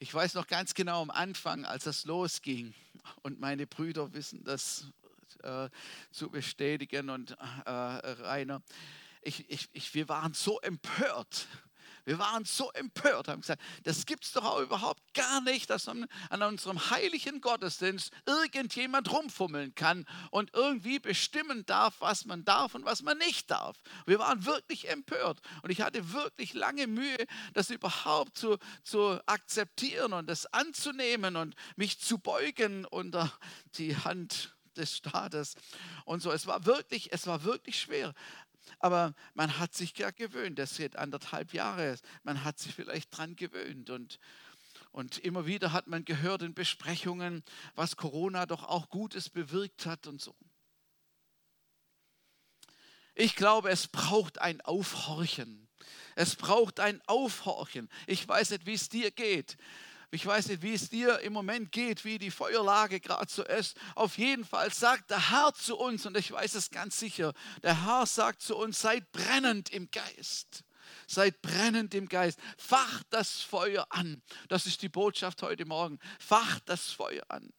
Ich 0.00 0.12
weiß 0.12 0.34
noch 0.34 0.48
ganz 0.48 0.74
genau 0.74 1.02
am 1.02 1.10
Anfang, 1.10 1.64
als 1.64 1.84
das 1.84 2.04
losging, 2.04 2.74
und 3.22 3.38
meine 3.38 3.66
Brüder 3.66 4.12
wissen 4.12 4.42
das 4.42 4.86
äh, 5.42 5.68
zu 6.10 6.30
bestätigen 6.30 7.10
und 7.10 7.30
äh, 7.64 7.70
Rainer, 7.70 8.60
ich, 9.22 9.48
ich, 9.48 9.68
ich, 9.72 9.94
wir 9.94 10.08
waren 10.08 10.34
so 10.34 10.60
empört 10.60 11.48
wir 12.04 12.18
waren 12.18 12.44
so 12.44 12.70
empört, 12.72 13.28
haben 13.28 13.40
gesagt, 13.40 13.62
das 13.84 14.06
gibt 14.06 14.24
es 14.24 14.32
doch 14.32 14.44
auch 14.44 14.60
überhaupt 14.60 15.02
gar 15.14 15.40
nicht, 15.40 15.70
dass 15.70 15.86
man 15.86 16.06
an 16.30 16.42
unserem 16.42 16.90
heiligen 16.90 17.40
Gottesdienst 17.40 18.12
irgendjemand 18.26 19.10
rumfummeln 19.10 19.74
kann 19.74 20.06
und 20.30 20.50
irgendwie 20.54 20.98
bestimmen 20.98 21.64
darf, 21.66 21.96
was 22.00 22.24
man 22.24 22.44
darf 22.44 22.74
und 22.74 22.84
was 22.84 23.02
man 23.02 23.18
nicht 23.18 23.50
darf. 23.50 23.80
Wir 24.06 24.18
waren 24.18 24.44
wirklich 24.44 24.88
empört 24.88 25.40
und 25.62 25.70
ich 25.70 25.80
hatte 25.80 26.12
wirklich 26.12 26.52
lange 26.54 26.86
Mühe, 26.86 27.26
das 27.52 27.70
überhaupt 27.70 28.36
zu, 28.36 28.58
zu 28.82 29.20
akzeptieren 29.26 30.12
und 30.12 30.28
das 30.28 30.46
anzunehmen 30.46 31.36
und 31.36 31.54
mich 31.76 32.00
zu 32.00 32.18
beugen 32.18 32.84
unter 32.84 33.32
die 33.76 33.96
Hand 33.96 34.54
des 34.76 34.96
Staates 34.96 35.54
und 36.04 36.20
so. 36.20 36.32
Es 36.32 36.46
war 36.46 36.66
wirklich, 36.66 37.12
es 37.12 37.26
war 37.26 37.44
wirklich 37.44 37.80
schwer. 37.80 38.12
Aber 38.78 39.14
man 39.34 39.58
hat 39.58 39.74
sich 39.74 39.96
ja 39.98 40.10
gewöhnt, 40.10 40.58
das 40.58 40.76
sind 40.76 40.96
anderthalb 40.96 41.52
Jahre, 41.52 41.96
man 42.22 42.44
hat 42.44 42.58
sich 42.58 42.74
vielleicht 42.74 43.16
dran 43.16 43.36
gewöhnt 43.36 43.90
und, 43.90 44.18
und 44.90 45.18
immer 45.18 45.46
wieder 45.46 45.72
hat 45.72 45.86
man 45.86 46.04
gehört 46.04 46.42
in 46.42 46.54
Besprechungen, 46.54 47.42
was 47.74 47.96
Corona 47.96 48.46
doch 48.46 48.64
auch 48.64 48.88
Gutes 48.88 49.30
bewirkt 49.30 49.86
hat 49.86 50.06
und 50.06 50.20
so. 50.20 50.34
Ich 53.14 53.36
glaube, 53.36 53.70
es 53.70 53.86
braucht 53.86 54.38
ein 54.38 54.60
Aufhorchen. 54.60 55.68
Es 56.16 56.36
braucht 56.36 56.80
ein 56.80 57.00
Aufhorchen. 57.06 57.88
Ich 58.06 58.26
weiß 58.26 58.50
nicht, 58.50 58.66
wie 58.66 58.74
es 58.74 58.88
dir 58.88 59.10
geht. 59.10 59.56
Ich 60.14 60.24
weiß 60.24 60.46
nicht, 60.46 60.62
wie 60.62 60.74
es 60.74 60.90
dir 60.90 61.18
im 61.20 61.32
Moment 61.32 61.72
geht, 61.72 62.04
wie 62.04 62.18
die 62.18 62.30
Feuerlage 62.30 63.00
gerade 63.00 63.28
so 63.28 63.42
ist. 63.42 63.76
Auf 63.96 64.16
jeden 64.16 64.44
Fall 64.44 64.72
sagt 64.72 65.10
der 65.10 65.32
Herr 65.32 65.52
zu 65.54 65.76
uns, 65.76 66.06
und 66.06 66.16
ich 66.16 66.30
weiß 66.30 66.54
es 66.54 66.70
ganz 66.70 67.00
sicher, 67.00 67.32
der 67.64 67.84
Herr 67.84 68.06
sagt 68.06 68.40
zu 68.40 68.56
uns, 68.56 68.80
seid 68.80 69.10
brennend 69.10 69.70
im 69.70 69.90
Geist. 69.90 70.62
Seid 71.08 71.42
brennend 71.42 71.94
im 71.94 72.08
Geist. 72.08 72.38
Facht 72.56 73.06
das 73.10 73.40
Feuer 73.40 73.86
an. 73.90 74.22
Das 74.48 74.66
ist 74.66 74.82
die 74.82 74.88
Botschaft 74.88 75.42
heute 75.42 75.64
Morgen. 75.64 75.98
Facht 76.20 76.62
das 76.68 76.92
Feuer 76.92 77.24
an 77.26 77.52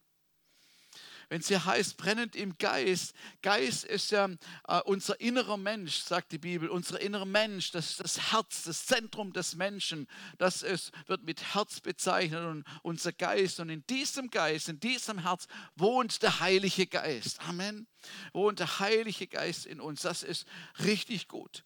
wenn 1.30 1.42
es 1.42 1.48
hier 1.48 1.66
heißt, 1.66 1.98
brennend 1.98 2.36
im 2.36 2.58
Geist, 2.58 3.14
Geist 3.42 3.86
ist 3.86 4.12
ja 4.12 4.30
äh, 4.68 4.82
unser 4.86 5.20
innerer 5.20 5.58
Mensch, 5.58 5.98
sagt 5.98 6.32
die 6.32 6.38
Bibel, 6.38 6.70
unser 6.70 7.00
innerer 7.02 7.26
Mensch, 7.26 7.72
das 7.72 7.92
ist 7.92 8.00
das 8.00 8.32
Herz, 8.32 8.64
das 8.64 8.86
Zentrum 8.86 9.34
des 9.34 9.56
Menschen, 9.56 10.08
das 10.38 10.62
ist, 10.62 10.92
wird 11.08 11.24
mit 11.24 11.56
Herz 11.56 11.80
bezeichnet 11.80 12.46
und 12.46 12.66
unser 12.84 13.12
Geist. 13.12 13.60
Und 13.60 13.70
in 13.70 13.86
diesem 13.88 14.30
Geist, 14.30 14.70
in 14.70 14.80
diesem 14.80 15.20
Herz 15.20 15.48
wohnt 15.76 16.22
der 16.22 16.40
Heilige 16.40 16.88
Geist. 16.88 17.40
Amen. 17.48 17.88
Wohnt 18.34 18.60
der 18.60 18.80
Heilige 18.80 19.28
Geist 19.28 19.66
in 19.66 19.80
uns. 19.80 20.02
Das 20.02 20.24
ist 20.24 20.48
richtig 20.84 21.28
gut. 21.28 21.64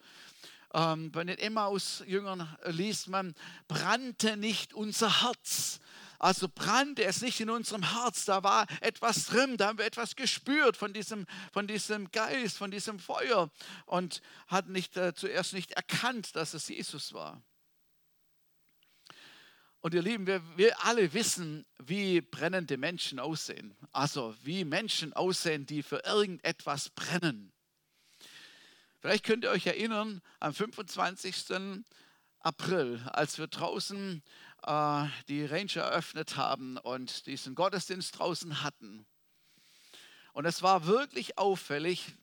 Ähm, 0.73 1.11
bei 1.11 1.23
den 1.23 1.37
Emmaus-Jüngern 1.37 2.47
liest 2.65 3.07
man, 3.07 3.33
brannte 3.67 4.37
nicht 4.37 4.73
unser 4.73 5.23
Herz 5.23 5.79
also 6.19 6.49
brannte 6.49 7.05
es 7.05 7.21
nicht 7.21 7.39
in 7.39 7.49
unserem 7.49 7.93
Herz, 7.93 8.25
da 8.25 8.43
war 8.43 8.67
etwas 8.81 9.27
drin, 9.27 9.55
da 9.55 9.67
haben 9.67 9.77
wir 9.77 9.85
etwas 9.85 10.17
gespürt 10.17 10.75
von 10.75 10.91
diesem, 10.91 11.25
von 11.53 11.65
diesem 11.65 12.11
Geist, 12.11 12.57
von 12.57 12.71
diesem 12.71 12.99
Feuer 12.99 13.49
und 13.85 14.21
hatten 14.47 14.73
nicht, 14.73 14.97
äh, 14.97 15.13
zuerst 15.13 15.53
nicht 15.53 15.71
erkannt, 15.71 16.35
dass 16.35 16.53
es 16.53 16.67
Jesus 16.67 17.13
war. 17.13 17.41
Und 19.81 19.93
ihr 19.93 20.01
Lieben, 20.01 20.27
wir, 20.27 20.41
wir 20.57 20.83
alle 20.83 21.13
wissen, 21.13 21.65
wie 21.81 22.19
brennende 22.19 22.75
Menschen 22.75 23.17
aussehen. 23.17 23.73
Also 23.93 24.35
wie 24.43 24.65
Menschen 24.65 25.13
aussehen, 25.13 25.65
die 25.65 25.83
für 25.83 26.03
irgendetwas 26.05 26.89
brennen. 26.89 27.53
Vielleicht 28.99 29.23
könnt 29.23 29.45
ihr 29.45 29.51
euch 29.51 29.65
erinnern, 29.65 30.21
am 30.41 30.53
25. 30.53 31.81
April, 32.41 33.01
als 33.05 33.37
wir 33.37 33.47
draußen 33.47 34.21
äh, 34.63 35.05
die 35.27 35.45
Range 35.45 35.75
eröffnet 35.75 36.37
haben 36.37 36.77
und 36.77 37.25
diesen 37.25 37.55
Gottesdienst 37.55 38.17
draußen 38.17 38.63
hatten. 38.63 39.05
Und 40.33 40.45
es 40.45 40.61
war 40.61 40.85
wirklich 40.85 41.37
auffällig, 41.37 42.15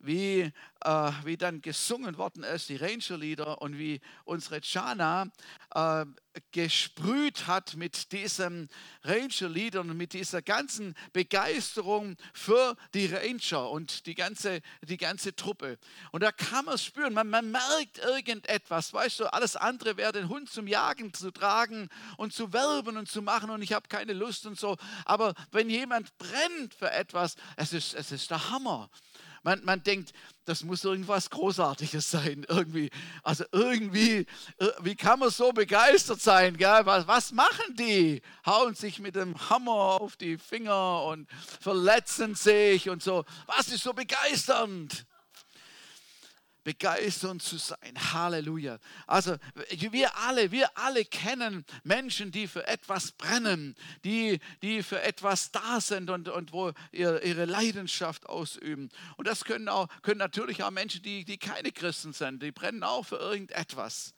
wie, 0.00 0.52
äh, 0.84 1.12
wie 1.24 1.36
dann 1.36 1.60
gesungen 1.60 2.16
worden 2.16 2.42
ist, 2.42 2.68
die 2.68 2.76
Ranger-Lieder 2.76 3.60
und 3.62 3.78
wie 3.78 4.00
unsere 4.24 4.60
Chana 4.60 5.26
äh, 5.74 6.06
gesprüht 6.52 7.46
hat 7.46 7.76
mit 7.76 8.12
diesen 8.12 8.68
Ranger-Liedern 9.04 9.90
und 9.90 9.96
mit 9.96 10.12
dieser 10.12 10.42
ganzen 10.42 10.94
Begeisterung 11.12 12.16
für 12.32 12.76
die 12.94 13.06
Ranger 13.06 13.70
und 13.70 14.06
die 14.06 14.14
ganze, 14.14 14.60
die 14.82 14.96
ganze 14.96 15.34
Truppe. 15.34 15.78
Und 16.12 16.22
da 16.22 16.32
kann 16.32 16.64
man 16.64 16.74
es 16.74 16.84
spüren, 16.84 17.14
man, 17.14 17.28
man 17.28 17.50
merkt 17.50 17.98
irgendetwas, 17.98 18.92
weißt 18.92 19.20
du, 19.20 19.32
alles 19.32 19.56
andere 19.56 19.96
wäre 19.96 20.12
den 20.12 20.28
Hund 20.28 20.50
zum 20.50 20.66
Jagen 20.66 21.12
zu 21.12 21.30
tragen 21.30 21.88
und 22.16 22.32
zu 22.32 22.52
werben 22.52 22.96
und 22.96 23.08
zu 23.08 23.22
machen 23.22 23.50
und 23.50 23.62
ich 23.62 23.72
habe 23.72 23.88
keine 23.88 24.12
Lust 24.12 24.46
und 24.46 24.58
so. 24.58 24.76
Aber 25.04 25.34
wenn 25.50 25.68
jemand 25.68 26.16
brennt 26.18 26.74
für 26.74 26.90
etwas, 26.90 27.36
es 27.56 27.72
ist, 27.72 27.94
es 27.94 28.12
ist 28.12 28.30
der 28.30 28.50
Hammer. 28.50 28.90
Man, 29.42 29.64
man 29.64 29.82
denkt, 29.82 30.12
das 30.44 30.64
muss 30.64 30.84
irgendwas 30.84 31.30
Großartiges 31.30 32.10
sein, 32.10 32.44
irgendwie. 32.48 32.90
Also 33.22 33.44
irgendwie, 33.52 34.26
äh, 34.58 34.66
wie 34.82 34.94
kann 34.94 35.18
man 35.18 35.30
so 35.30 35.52
begeistert 35.52 36.20
sein? 36.20 36.56
Gell? 36.56 36.80
Was, 36.84 37.06
was 37.06 37.32
machen 37.32 37.74
die? 37.76 38.20
Hauen 38.44 38.74
sich 38.74 38.98
mit 38.98 39.16
dem 39.16 39.34
Hammer 39.48 39.72
auf 39.72 40.16
die 40.16 40.36
Finger 40.36 41.04
und 41.04 41.28
verletzen 41.60 42.34
sich 42.34 42.90
und 42.90 43.02
so. 43.02 43.24
Was 43.46 43.68
ist 43.68 43.82
so 43.82 43.94
begeisternd? 43.94 45.06
Begeisternd 46.64 47.42
zu 47.42 47.56
sein. 47.56 47.78
Halleluja. 48.12 48.78
Also 49.06 49.36
wir 49.70 50.16
alle, 50.16 50.50
wir 50.50 50.76
alle 50.76 51.04
kennen 51.04 51.64
Menschen, 51.84 52.30
die 52.32 52.46
für 52.46 52.66
etwas 52.66 53.12
brennen, 53.12 53.74
die, 54.04 54.40
die 54.62 54.82
für 54.82 55.00
etwas 55.02 55.50
da 55.50 55.80
sind 55.80 56.10
und, 56.10 56.28
und 56.28 56.52
wo 56.52 56.72
ihr, 56.92 57.22
ihre 57.22 57.44
Leidenschaft 57.44 58.26
ausüben. 58.26 58.90
Und 59.16 59.26
das 59.26 59.44
können, 59.44 59.68
auch, 59.68 59.88
können 60.02 60.18
natürlich 60.18 60.62
auch 60.62 60.70
Menschen, 60.70 61.02
die, 61.02 61.24
die 61.24 61.38
keine 61.38 61.72
Christen 61.72 62.12
sind, 62.12 62.42
die 62.42 62.52
brennen 62.52 62.82
auch 62.82 63.04
für 63.04 63.16
irgendetwas. 63.16 64.14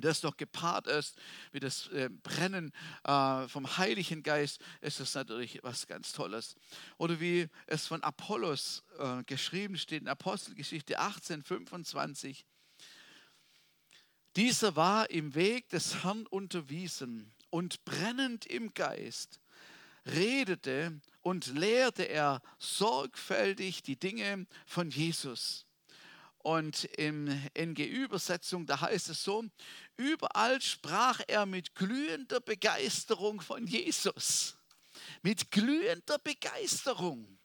Das 0.00 0.20
doch 0.20 0.36
gepaart 0.36 0.86
ist 0.86 1.16
mit 1.52 1.62
das 1.62 1.88
äh, 1.88 2.08
Brennen 2.08 2.72
äh, 3.04 3.46
vom 3.48 3.76
Heiligen 3.76 4.22
Geist, 4.22 4.60
ist 4.80 5.00
das 5.00 5.14
natürlich 5.14 5.60
was 5.62 5.86
ganz 5.86 6.12
Tolles. 6.12 6.56
Oder 6.98 7.20
wie 7.20 7.48
es 7.66 7.86
von 7.86 8.02
Apollos 8.02 8.82
äh, 8.98 9.22
geschrieben 9.24 9.78
steht 9.78 10.02
in 10.02 10.08
Apostelgeschichte 10.08 10.98
18, 10.98 11.42
25. 11.42 12.44
Dieser 14.36 14.74
war 14.74 15.10
im 15.10 15.34
Weg 15.34 15.68
des 15.68 16.02
Herrn 16.02 16.26
unterwiesen 16.26 17.32
und 17.50 17.84
brennend 17.84 18.46
im 18.46 18.74
Geist 18.74 19.40
redete 20.06 21.00
und 21.22 21.46
lehrte 21.46 22.02
er 22.02 22.42
sorgfältig 22.58 23.82
die 23.82 23.96
Dinge 23.96 24.46
von 24.66 24.90
Jesus. 24.90 25.66
Und 26.44 26.84
in 26.84 27.28
NG-Übersetzung, 27.54 28.66
da 28.66 28.82
heißt 28.82 29.08
es 29.08 29.24
so, 29.24 29.46
überall 29.96 30.60
sprach 30.60 31.22
er 31.26 31.46
mit 31.46 31.74
glühender 31.74 32.38
Begeisterung 32.38 33.40
von 33.40 33.66
Jesus. 33.66 34.58
Mit 35.22 35.50
glühender 35.50 36.18
Begeisterung. 36.18 37.38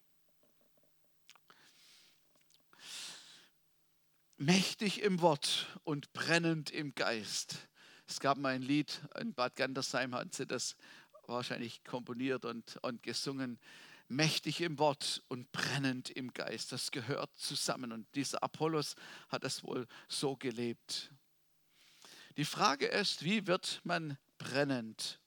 Mächtig 4.36 5.02
im 5.02 5.22
Wort 5.22 5.68
und 5.86 6.12
brennend 6.12 6.70
im 6.70 6.94
Geist. 6.94 7.70
Es 8.06 8.20
gab 8.20 8.38
mal 8.38 8.54
ein 8.54 8.64
Lied, 8.64 9.00
in 9.18 9.34
Bad 9.34 9.56
Gandersheim 9.56 10.14
hat 10.14 10.36
sie 10.36 10.46
das 10.46 10.76
wahrscheinlich 11.26 11.86
komponiert 11.86 12.44
und, 12.44 12.76
und 12.82 13.02
gesungen. 13.02 13.60
Mächtig 14.10 14.60
im 14.62 14.80
Wort 14.80 15.24
und 15.28 15.52
brennend 15.52 16.10
im 16.10 16.34
Geist. 16.34 16.72
Das 16.72 16.92
gehört 16.92 17.30
zusammen. 17.38 17.92
Und 17.92 18.14
dieser 18.16 18.44
Apollos 18.44 18.96
hat 19.30 19.44
es 19.44 19.64
wohl 19.64 19.88
so 20.08 20.36
gelebt. 20.36 21.12
Die 22.36 22.46
Frage 22.46 22.88
ist, 22.88 23.24
wie 23.24 23.48
wird 23.48 23.80
man 23.84 24.18
brennend? 24.38 25.20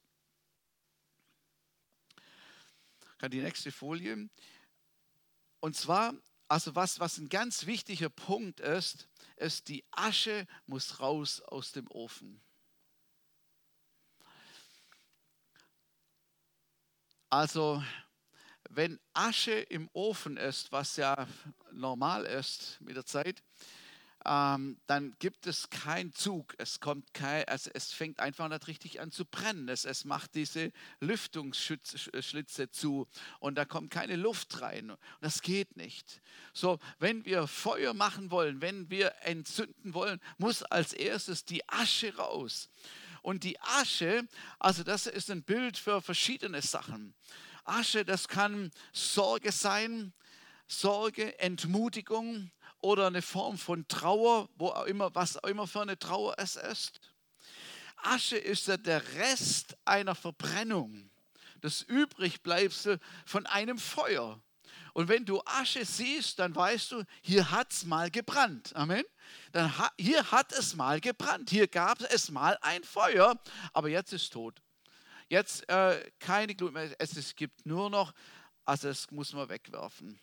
Kann 3.18 3.30
die 3.30 3.40
nächste 3.40 3.70
Folie. 3.70 4.28
Und 5.60 5.76
zwar, 5.76 6.14
also 6.48 6.74
was, 6.74 6.98
was 6.98 7.18
ein 7.18 7.28
ganz 7.28 7.66
wichtiger 7.66 8.10
Punkt 8.10 8.58
ist, 8.58 9.08
ist, 9.36 9.68
die 9.68 9.84
Asche 9.92 10.46
muss 10.66 10.98
raus 10.98 11.40
aus 11.40 11.70
dem 11.70 11.88
Ofen. 11.88 12.42
Also, 17.30 17.82
wenn 18.74 18.98
Asche 19.12 19.52
im 19.52 19.88
Ofen 19.92 20.36
ist, 20.36 20.72
was 20.72 20.96
ja 20.96 21.26
normal 21.72 22.24
ist 22.24 22.80
mit 22.80 22.96
der 22.96 23.04
Zeit, 23.04 23.42
ähm, 24.24 24.78
dann 24.86 25.16
gibt 25.18 25.46
es 25.46 25.68
keinen 25.68 26.12
Zug. 26.12 26.54
Es, 26.58 26.78
kommt 26.80 27.12
kein, 27.12 27.46
also 27.48 27.70
es 27.74 27.92
fängt 27.92 28.20
einfach 28.20 28.48
nicht 28.48 28.68
richtig 28.68 29.00
an 29.00 29.10
zu 29.10 29.24
brennen. 29.24 29.68
Es, 29.68 29.84
es 29.84 30.04
macht 30.04 30.34
diese 30.34 30.72
Lüftungsschlitze 31.00 32.70
zu 32.70 33.08
und 33.40 33.56
da 33.56 33.64
kommt 33.64 33.90
keine 33.90 34.16
Luft 34.16 34.60
rein. 34.60 34.96
Das 35.20 35.42
geht 35.42 35.76
nicht. 35.76 36.22
So, 36.52 36.78
wenn 36.98 37.24
wir 37.24 37.46
Feuer 37.48 37.94
machen 37.94 38.30
wollen, 38.30 38.60
wenn 38.60 38.90
wir 38.90 39.12
entzünden 39.22 39.92
wollen, 39.92 40.20
muss 40.38 40.62
als 40.62 40.92
erstes 40.92 41.44
die 41.44 41.68
Asche 41.68 42.14
raus. 42.16 42.70
Und 43.22 43.44
die 43.44 43.60
Asche, 43.60 44.26
also 44.58 44.82
das 44.82 45.06
ist 45.06 45.30
ein 45.30 45.42
Bild 45.44 45.78
für 45.78 46.00
verschiedene 46.00 46.60
Sachen. 46.60 47.14
Asche, 47.64 48.04
das 48.04 48.28
kann 48.28 48.70
Sorge 48.92 49.52
sein, 49.52 50.12
Sorge, 50.66 51.38
Entmutigung 51.38 52.50
oder 52.80 53.06
eine 53.06 53.22
Form 53.22 53.58
von 53.58 53.86
Trauer, 53.88 54.48
wo 54.56 54.68
auch 54.68 54.86
immer, 54.86 55.14
was 55.14 55.42
auch 55.42 55.48
immer 55.48 55.66
für 55.66 55.82
eine 55.82 55.98
Trauer 55.98 56.34
es 56.38 56.56
ist. 56.56 57.00
Asche 57.96 58.36
ist 58.36 58.66
ja 58.66 58.76
der 58.76 59.14
Rest 59.14 59.76
einer 59.84 60.14
Verbrennung, 60.14 61.10
das 61.60 61.82
Übrigbleibsel 61.82 62.98
von 63.24 63.46
einem 63.46 63.78
Feuer. 63.78 64.40
Und 64.94 65.08
wenn 65.08 65.24
du 65.24 65.40
Asche 65.46 65.84
siehst, 65.84 66.38
dann 66.38 66.54
weißt 66.54 66.92
du, 66.92 67.04
hier 67.22 67.50
hat 67.50 67.72
es 67.72 67.84
mal 67.84 68.10
gebrannt. 68.10 68.74
Amen. 68.74 69.04
Dann 69.52 69.78
ha, 69.78 69.90
hier 69.98 70.30
hat 70.30 70.52
es 70.52 70.74
mal 70.74 71.00
gebrannt. 71.00 71.48
Hier 71.48 71.66
gab 71.66 72.00
es 72.02 72.30
mal 72.30 72.58
ein 72.60 72.84
Feuer, 72.84 73.40
aber 73.72 73.88
jetzt 73.88 74.12
ist 74.12 74.32
tot. 74.32 74.60
Jetzt 75.32 75.66
äh, 75.70 76.10
keine 76.18 76.54
Glut 76.54 76.74
mehr. 76.74 76.94
Es, 76.98 77.16
es 77.16 77.34
gibt 77.34 77.64
nur 77.64 77.88
noch, 77.88 78.12
also 78.66 78.90
es 78.90 79.10
muss 79.10 79.32
man 79.32 79.48
wegwerfen. 79.48 80.20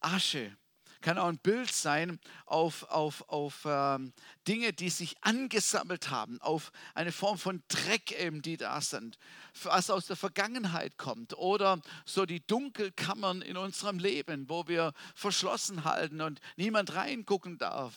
Asche 0.00 0.56
kann 1.00 1.18
auch 1.18 1.28
ein 1.28 1.38
Bild 1.38 1.70
sein 1.70 2.18
auf, 2.44 2.82
auf, 2.90 3.28
auf 3.28 3.66
ähm, 3.66 4.12
Dinge, 4.48 4.72
die 4.72 4.90
sich 4.90 5.14
angesammelt 5.20 6.10
haben, 6.10 6.40
auf 6.40 6.72
eine 6.94 7.12
Form 7.12 7.38
von 7.38 7.62
Dreck 7.68 8.10
eben, 8.10 8.42
die 8.42 8.56
da 8.56 8.80
sind, 8.80 9.16
was 9.62 9.90
aus 9.90 10.08
der 10.08 10.16
Vergangenheit 10.16 10.98
kommt 10.98 11.38
oder 11.38 11.80
so 12.04 12.26
die 12.26 12.44
Dunkelkammern 12.44 13.42
in 13.42 13.56
unserem 13.56 14.00
Leben, 14.00 14.48
wo 14.48 14.66
wir 14.66 14.92
verschlossen 15.14 15.84
halten 15.84 16.20
und 16.20 16.40
niemand 16.56 16.96
reingucken 16.96 17.58
darf. 17.58 17.94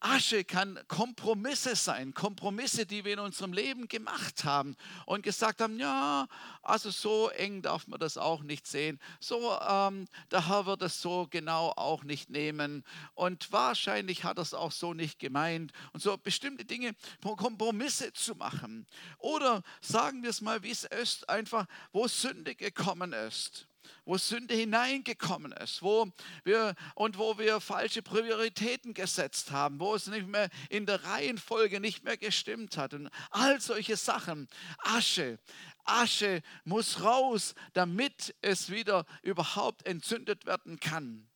Asche 0.00 0.44
kann 0.44 0.78
Kompromisse 0.88 1.74
sein, 1.76 2.14
Kompromisse, 2.14 2.86
die 2.86 3.04
wir 3.04 3.14
in 3.14 3.18
unserem 3.18 3.52
Leben 3.52 3.88
gemacht 3.88 4.44
haben 4.44 4.76
und 5.06 5.22
gesagt 5.22 5.60
haben, 5.60 5.78
ja, 5.78 6.28
also 6.62 6.90
so 6.90 7.28
eng 7.30 7.62
darf 7.62 7.88
man 7.88 7.98
das 7.98 8.16
auch 8.16 8.42
nicht 8.42 8.66
sehen, 8.66 9.00
so 9.18 9.58
ähm, 9.60 10.06
der 10.30 10.48
Herr 10.48 10.66
wird 10.66 10.82
es 10.82 11.02
so 11.02 11.26
genau 11.28 11.72
auch 11.76 12.04
nicht 12.04 12.30
nehmen. 12.30 12.84
Und 13.14 13.50
wahrscheinlich 13.52 14.24
hat 14.24 14.38
er 14.38 14.42
es 14.42 14.54
auch 14.54 14.72
so 14.72 14.94
nicht 14.94 15.18
gemeint. 15.18 15.72
Und 15.92 16.02
so 16.02 16.16
bestimmte 16.16 16.64
Dinge, 16.64 16.94
Kompromisse 17.22 18.12
zu 18.12 18.34
machen. 18.34 18.86
Oder 19.18 19.62
sagen 19.80 20.22
wir 20.22 20.30
es 20.30 20.40
mal, 20.40 20.62
wie 20.62 20.70
es 20.70 20.84
ist, 20.84 21.28
einfach, 21.28 21.66
wo 21.92 22.06
Sünde 22.06 22.54
gekommen 22.54 23.12
ist 23.12 23.68
wo 24.04 24.18
Sünde 24.18 24.54
hineingekommen 24.54 25.52
ist, 25.52 25.82
wo 25.82 26.08
wir 26.44 26.74
und 26.94 27.18
wo 27.18 27.38
wir 27.38 27.60
falsche 27.60 28.02
Prioritäten 28.02 28.94
gesetzt 28.94 29.50
haben, 29.50 29.80
wo 29.80 29.94
es 29.94 30.06
nicht 30.06 30.26
mehr 30.26 30.48
in 30.70 30.86
der 30.86 31.04
Reihenfolge 31.04 31.80
nicht 31.80 32.04
mehr 32.04 32.16
gestimmt 32.16 32.76
hat 32.76 32.94
und 32.94 33.10
all 33.30 33.60
solche 33.60 33.96
Sachen. 33.96 34.48
Asche, 34.78 35.38
Asche 35.84 36.42
muss 36.64 37.02
raus, 37.02 37.54
damit 37.72 38.34
es 38.40 38.70
wieder 38.70 39.06
überhaupt 39.22 39.86
entzündet 39.86 40.46
werden 40.46 40.80
kann. 40.80 41.28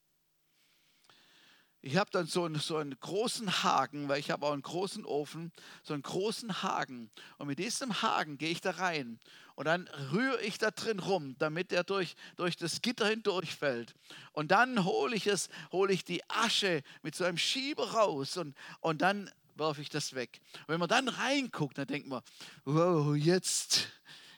Ich 1.87 1.97
habe 1.97 2.11
dann 2.11 2.27
so 2.27 2.45
einen, 2.45 2.59
so 2.59 2.79
einen 2.79 2.99
großen 2.99 3.63
Haken, 3.63 4.09
weil 4.09 4.19
ich 4.19 4.33
habe 4.33 4.45
auch 4.45 4.53
einen 4.53 4.63
großen 4.63 5.05
Ofen, 5.05 5.53
so 5.85 5.95
einen 5.95 6.03
großen 6.03 6.65
Haken. 6.65 7.13
Und 7.39 7.47
mit 7.47 7.61
diesem 7.61 8.03
Haken 8.03 8.39
gehe 8.39 8.51
ich 8.51 8.61
da 8.61 8.73
rein 8.73 9.21
und 9.57 9.65
dann 9.65 9.89
rühre 10.13 10.41
ich 10.43 10.59
da 10.59 10.71
drin 10.71 11.01
rum, 11.01 11.35
damit 11.39 11.73
er 11.73 11.83
durch, 11.83 12.15
durch 12.37 12.57
das 12.57 12.83
Gitter 12.83 13.09
hindurchfällt. 13.09 13.95
Und 14.33 14.51
dann 14.51 14.85
hole 14.85 15.17
ich 15.17 15.27
es, 15.27 15.49
hole 15.73 15.93
ich 15.93 16.05
die 16.05 16.23
Asche 16.29 16.83
mit 17.03 17.15
so 17.15 17.25
einem 17.25 17.39
Schieber 17.39 17.91
raus 17.93 18.37
und, 18.37 18.55
und 18.81 19.01
dann 19.01 19.31
werfe 19.55 19.81
ich 19.81 19.89
das 19.89 20.15
weg. 20.15 20.41
Und 20.61 20.69
wenn 20.69 20.81
man 20.81 20.91
dann 20.91 21.09
reinguckt, 21.09 21.79
dann 21.79 21.87
denkt 21.87 22.07
man, 22.07 22.23
wow, 22.67 23.17
jetzt, 23.17 23.89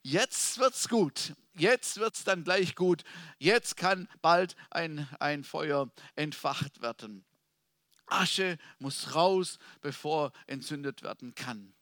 jetzt 0.02 0.58
es 0.60 0.88
gut. 0.88 1.34
Jetzt 1.54 1.98
wird 1.98 2.14
es 2.14 2.22
dann 2.22 2.44
gleich 2.44 2.76
gut. 2.76 3.02
Jetzt 3.38 3.76
kann 3.76 4.08
bald 4.22 4.54
ein, 4.70 5.08
ein 5.18 5.42
Feuer 5.42 5.90
entfacht 6.14 6.80
werden. 6.80 7.24
Asche 8.06 8.56
muss 8.78 9.16
raus, 9.16 9.58
bevor 9.80 10.30
entzündet 10.46 11.02
werden 11.02 11.34
kann 11.34 11.74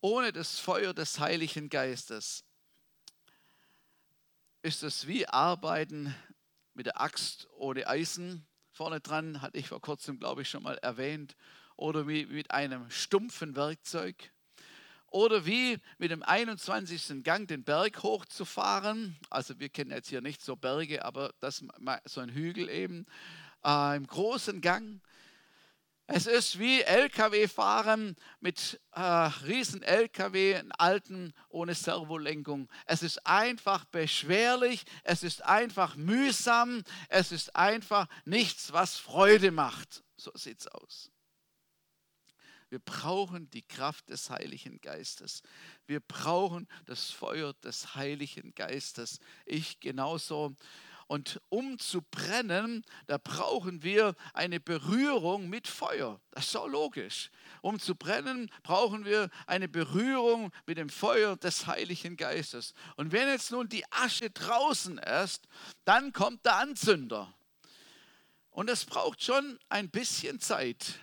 ohne 0.00 0.32
das 0.32 0.58
Feuer 0.58 0.94
des 0.94 1.18
Heiligen 1.18 1.68
Geistes 1.68 2.44
ist 4.62 4.82
es 4.82 5.06
wie 5.06 5.26
Arbeiten 5.26 6.14
mit 6.74 6.86
der 6.86 7.00
Axt 7.00 7.48
ohne 7.56 7.86
Eisen 7.86 8.46
vorne 8.72 9.00
dran, 9.00 9.42
hatte 9.42 9.58
ich 9.58 9.68
vor 9.68 9.80
kurzem, 9.80 10.18
glaube 10.18 10.42
ich, 10.42 10.48
schon 10.48 10.62
mal 10.62 10.78
erwähnt, 10.78 11.36
oder 11.76 12.06
wie 12.06 12.26
mit 12.26 12.50
einem 12.50 12.90
stumpfen 12.90 13.56
Werkzeug. 13.56 14.30
Oder 15.06 15.44
wie 15.44 15.78
mit 15.98 16.10
dem 16.10 16.22
21. 16.22 17.24
Gang 17.24 17.48
den 17.48 17.64
Berg 17.64 18.02
hochzufahren. 18.02 19.16
Also 19.28 19.58
wir 19.58 19.68
kennen 19.68 19.90
jetzt 19.90 20.08
hier 20.08 20.20
nicht 20.20 20.40
so 20.40 20.54
Berge, 20.56 21.04
aber 21.04 21.34
das 21.40 21.64
so 22.04 22.20
ein 22.20 22.30
Hügel 22.30 22.68
eben. 22.68 23.06
Äh, 23.64 23.96
Im 23.96 24.06
großen 24.06 24.60
Gang. 24.60 25.00
Es 26.12 26.26
ist 26.26 26.58
wie 26.58 26.82
Lkw-Fahren 26.82 28.16
mit 28.40 28.80
äh, 28.94 29.00
riesen 29.00 29.80
Lkw, 29.80 30.56
einen 30.56 30.72
alten 30.72 31.32
ohne 31.48 31.76
Servolenkung. 31.76 32.68
Es 32.84 33.04
ist 33.04 33.24
einfach 33.24 33.84
beschwerlich, 33.84 34.84
es 35.04 35.22
ist 35.22 35.44
einfach 35.44 35.94
mühsam, 35.94 36.82
es 37.08 37.30
ist 37.30 37.54
einfach 37.54 38.08
nichts, 38.24 38.72
was 38.72 38.96
Freude 38.96 39.52
macht. 39.52 40.02
So 40.16 40.32
sieht 40.34 40.58
es 40.58 40.66
aus. 40.66 41.12
Wir 42.70 42.80
brauchen 42.80 43.48
die 43.50 43.62
Kraft 43.62 44.10
des 44.10 44.30
Heiligen 44.30 44.80
Geistes. 44.80 45.42
Wir 45.86 46.00
brauchen 46.00 46.66
das 46.86 47.10
Feuer 47.10 47.52
des 47.54 47.94
Heiligen 47.94 48.52
Geistes. 48.56 49.20
Ich 49.46 49.78
genauso. 49.78 50.56
Und 51.10 51.40
um 51.48 51.76
zu 51.80 52.02
brennen, 52.02 52.84
da 53.08 53.18
brauchen 53.18 53.82
wir 53.82 54.14
eine 54.32 54.60
Berührung 54.60 55.48
mit 55.48 55.66
Feuer. 55.66 56.20
Das 56.30 56.44
ist 56.44 56.52
so 56.52 56.68
logisch. 56.68 57.32
Um 57.62 57.80
zu 57.80 57.96
brennen, 57.96 58.48
brauchen 58.62 59.04
wir 59.04 59.28
eine 59.48 59.66
Berührung 59.66 60.52
mit 60.66 60.78
dem 60.78 60.88
Feuer 60.88 61.36
des 61.36 61.66
Heiligen 61.66 62.16
Geistes. 62.16 62.74
Und 62.94 63.10
wenn 63.10 63.26
jetzt 63.26 63.50
nun 63.50 63.68
die 63.68 63.84
Asche 63.90 64.30
draußen 64.30 64.98
ist, 64.98 65.48
dann 65.84 66.12
kommt 66.12 66.44
der 66.44 66.58
Anzünder. 66.58 67.34
Und 68.50 68.70
es 68.70 68.84
braucht 68.84 69.20
schon 69.20 69.58
ein 69.68 69.90
bisschen 69.90 70.38
Zeit. 70.38 71.00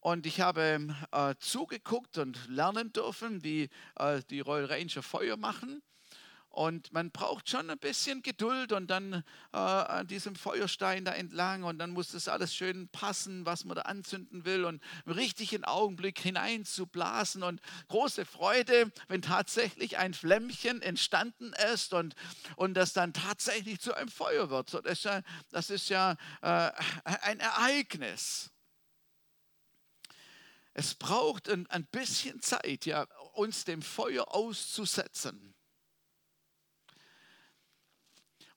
Und 0.00 0.26
ich 0.26 0.40
habe 0.40 0.92
äh, 1.12 1.36
zugeguckt 1.38 2.18
und 2.18 2.48
lernen 2.48 2.92
dürfen, 2.92 3.44
wie 3.44 3.68
äh, 3.94 4.22
die 4.28 4.40
Royal 4.40 4.64
Ranger 4.64 5.04
Feuer 5.04 5.36
machen. 5.36 5.84
Und 6.58 6.92
man 6.92 7.12
braucht 7.12 7.48
schon 7.48 7.70
ein 7.70 7.78
bisschen 7.78 8.20
Geduld 8.20 8.72
und 8.72 8.88
dann 8.88 9.22
äh, 9.52 9.56
an 9.56 10.08
diesem 10.08 10.34
Feuerstein 10.34 11.04
da 11.04 11.12
entlang 11.12 11.62
und 11.62 11.78
dann 11.78 11.90
muss 11.90 12.10
das 12.10 12.26
alles 12.26 12.52
schön 12.52 12.88
passen, 12.88 13.46
was 13.46 13.64
man 13.64 13.76
da 13.76 13.82
anzünden 13.82 14.44
will 14.44 14.64
und 14.64 14.82
im 15.06 15.12
richtigen 15.12 15.62
Augenblick 15.62 16.18
hineinzublasen 16.18 17.44
und 17.44 17.60
große 17.86 18.24
Freude, 18.24 18.90
wenn 19.06 19.22
tatsächlich 19.22 19.98
ein 19.98 20.14
Flämmchen 20.14 20.82
entstanden 20.82 21.52
ist 21.72 21.94
und, 21.94 22.16
und 22.56 22.74
das 22.74 22.92
dann 22.92 23.12
tatsächlich 23.12 23.78
zu 23.78 23.94
einem 23.94 24.08
Feuer 24.08 24.50
wird. 24.50 24.74
Das, 24.74 24.84
ist 24.84 25.04
ja, 25.04 25.22
das 25.50 25.70
ist 25.70 25.88
ja 25.90 26.16
äh, 26.42 26.72
ein 27.04 27.38
Ereignis. 27.38 28.50
Es 30.74 30.96
braucht 30.96 31.48
ein, 31.48 31.68
ein 31.68 31.86
bisschen 31.86 32.42
Zeit, 32.42 32.84
ja, 32.84 33.04
uns 33.34 33.64
dem 33.64 33.80
Feuer 33.80 34.34
auszusetzen. 34.34 35.54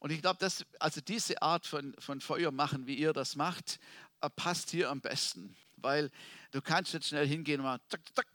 Und 0.02 0.12
ich 0.12 0.20
glaube, 0.20 0.40
dass 0.40 0.66
also 0.80 1.00
diese 1.00 1.44
Art 1.44 1.68
von, 1.68 1.94
von 2.00 2.22
Feuer 2.22 2.52
machen, 2.52 2.88
wie 2.88 2.96
ihr 2.96 3.14
das 3.14 3.36
macht, 3.36 3.80
äh, 4.22 4.32
passt 4.32 4.72
hier 4.72 4.90
am 4.90 5.00
besten. 5.00 5.56
Weil 5.78 6.10
Du 6.52 6.62
kannst 6.62 6.92
jetzt 6.92 7.08
schnell 7.08 7.26
hingehen 7.26 7.62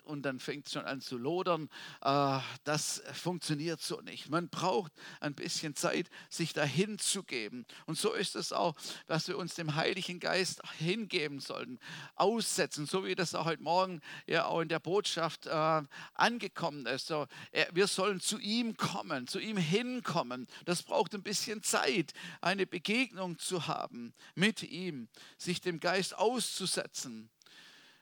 und, 0.05 0.23
dann 0.23 0.39
fängt 0.39 0.67
es 0.67 0.73
schon 0.73 0.87
an 0.87 1.03
zu 1.03 1.19
lodern. 1.19 1.69
Äh, 2.01 2.39
das 2.65 3.03
funktioniert 3.13 3.83
so 3.83 4.01
nicht. 4.01 4.31
Man 4.31 4.49
braucht 4.49 4.93
ein 5.21 5.35
bisschen 5.35 5.75
Zeit, 5.75 6.09
sich 6.31 6.55
dahin 6.55 6.99
zu 6.99 7.23
geben. 7.25 7.67
Und 7.85 7.99
so 7.99 8.15
ist 8.15 8.35
es 8.35 8.55
auch, 8.55 8.75
dass 9.07 9.29
wir 9.29 9.37
uns 9.37 9.55
dem 9.55 9.75
Heiligen 9.75 10.19
Geist 10.19 10.63
hingeben 10.79 11.41
sollten, 11.41 11.79
aussetzen, 12.15 12.87
so 12.87 13.05
wie 13.05 13.15
das 13.15 13.35
auch 13.35 13.45
heute 13.45 13.63
Morgen 13.63 14.01
ja 14.27 14.47
auch 14.47 14.63
in 14.63 14.69
der 14.69 14.81
Botschaft 14.81 15.47
äh, 15.47 15.83
angekommen 16.15 16.87
ist. 16.87 17.09
So, 17.09 17.27
wir 17.73 17.87
sollen 17.87 18.21
zu 18.21 18.39
ihm 18.39 18.79
kommen, 18.79 19.27
zu 19.27 19.39
ihm 19.39 19.59
hinkommen. 19.59 20.47
Das 20.65 20.83
braucht 20.83 21.15
ein 21.15 21.23
bisschen 21.23 21.63
Zeit, 21.63 22.15
eine 22.41 22.67
Begegnung 22.67 23.39
zu 23.39 23.67
haben 23.67 24.15
mit 24.35 24.63
ihm, 24.63 25.09
sich 25.37 25.61
dem 25.61 25.81
Geist 25.81 26.17
auszusetzen 26.17 27.29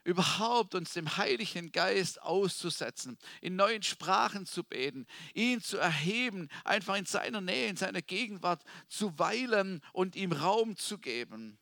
überhaupt 0.05 0.75
uns 0.75 0.93
dem 0.93 1.17
Heiligen 1.17 1.73
Geist 1.73 2.23
auszusetzen, 2.23 3.19
in 3.41 3.57
neuen 3.57 3.83
Sprachen 3.83 4.47
zu 4.47 4.63
beten, 4.63 5.07
ihn 5.33 5.61
zu 5.61 5.79
erheben, 5.79 6.49
einfach 6.65 6.97
in 6.97 7.07
seiner 7.07 7.41
Nähe, 7.41 7.69
in 7.69 7.77
seiner 7.77 8.03
Gegenwart 8.03 8.63
zu 8.89 9.19
weilen 9.19 9.81
und 9.93 10.15
ihm 10.15 10.33
Raum 10.33 10.77
zu 10.77 10.99
geben. 10.99 11.59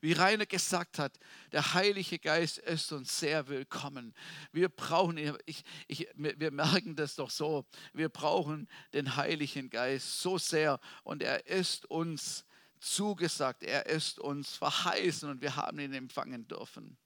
Wie 0.00 0.12
Rainer 0.12 0.46
gesagt 0.46 1.00
hat, 1.00 1.18
der 1.50 1.74
Heilige 1.74 2.20
Geist 2.20 2.58
ist 2.58 2.92
uns 2.92 3.18
sehr 3.18 3.48
willkommen. 3.48 4.14
Wir 4.52 4.68
brauchen, 4.68 5.18
ich, 5.44 5.64
ich, 5.88 6.08
wir 6.14 6.52
merken 6.52 6.94
das 6.94 7.16
doch 7.16 7.30
so, 7.30 7.66
wir 7.92 8.08
brauchen 8.08 8.68
den 8.92 9.16
Heiligen 9.16 9.70
Geist 9.70 10.20
so 10.20 10.38
sehr 10.38 10.78
und 11.02 11.20
er 11.22 11.46
ist 11.46 11.84
uns 11.86 12.44
zugesagt, 12.80 13.62
er 13.62 13.86
ist 13.86 14.18
uns 14.18 14.56
verheißen 14.56 15.28
und 15.28 15.40
wir 15.40 15.56
haben 15.56 15.78
ihn 15.78 15.92
empfangen 15.92 16.46
dürfen. 16.48 16.98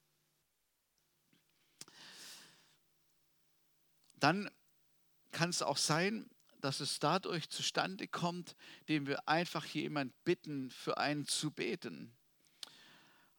Dann 4.15 4.51
kann 5.33 5.51
es 5.51 5.63
auch 5.63 5.77
sein, 5.77 6.31
dass 6.61 6.81
es 6.81 7.01
dadurch 7.01 7.51
zustande 7.51 8.07
kommt, 8.07 8.55
indem 8.81 9.07
wir 9.07 9.29
einfach 9.29 9.65
jemand 9.67 10.13
bitten, 10.25 10.71
für 10.71 10.97
einen 10.97 11.27
zu 11.27 11.51
beten. 11.51 12.17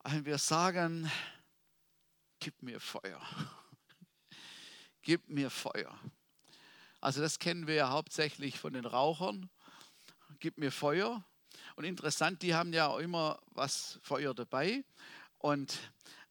Wenn 0.03 0.25
wir 0.25 0.37
sagen, 0.37 1.09
gib 2.39 2.61
mir 2.61 2.81
Feuer, 2.81 3.21
gib 5.01 5.29
mir 5.29 5.49
Feuer. 5.49 5.97
Also 6.99 7.21
das 7.21 7.39
kennen 7.39 7.67
wir 7.67 7.75
ja 7.75 7.89
hauptsächlich 7.89 8.59
von 8.59 8.73
den 8.73 8.85
Rauchern. 8.85 9.49
Gib 10.39 10.57
mir 10.57 10.71
Feuer. 10.71 11.25
Und 11.75 11.85
interessant, 11.85 12.41
die 12.41 12.53
haben 12.53 12.73
ja 12.73 12.97
immer 12.99 13.39
was 13.51 13.99
Feuer 14.03 14.33
dabei. 14.33 14.83
Und 15.39 15.79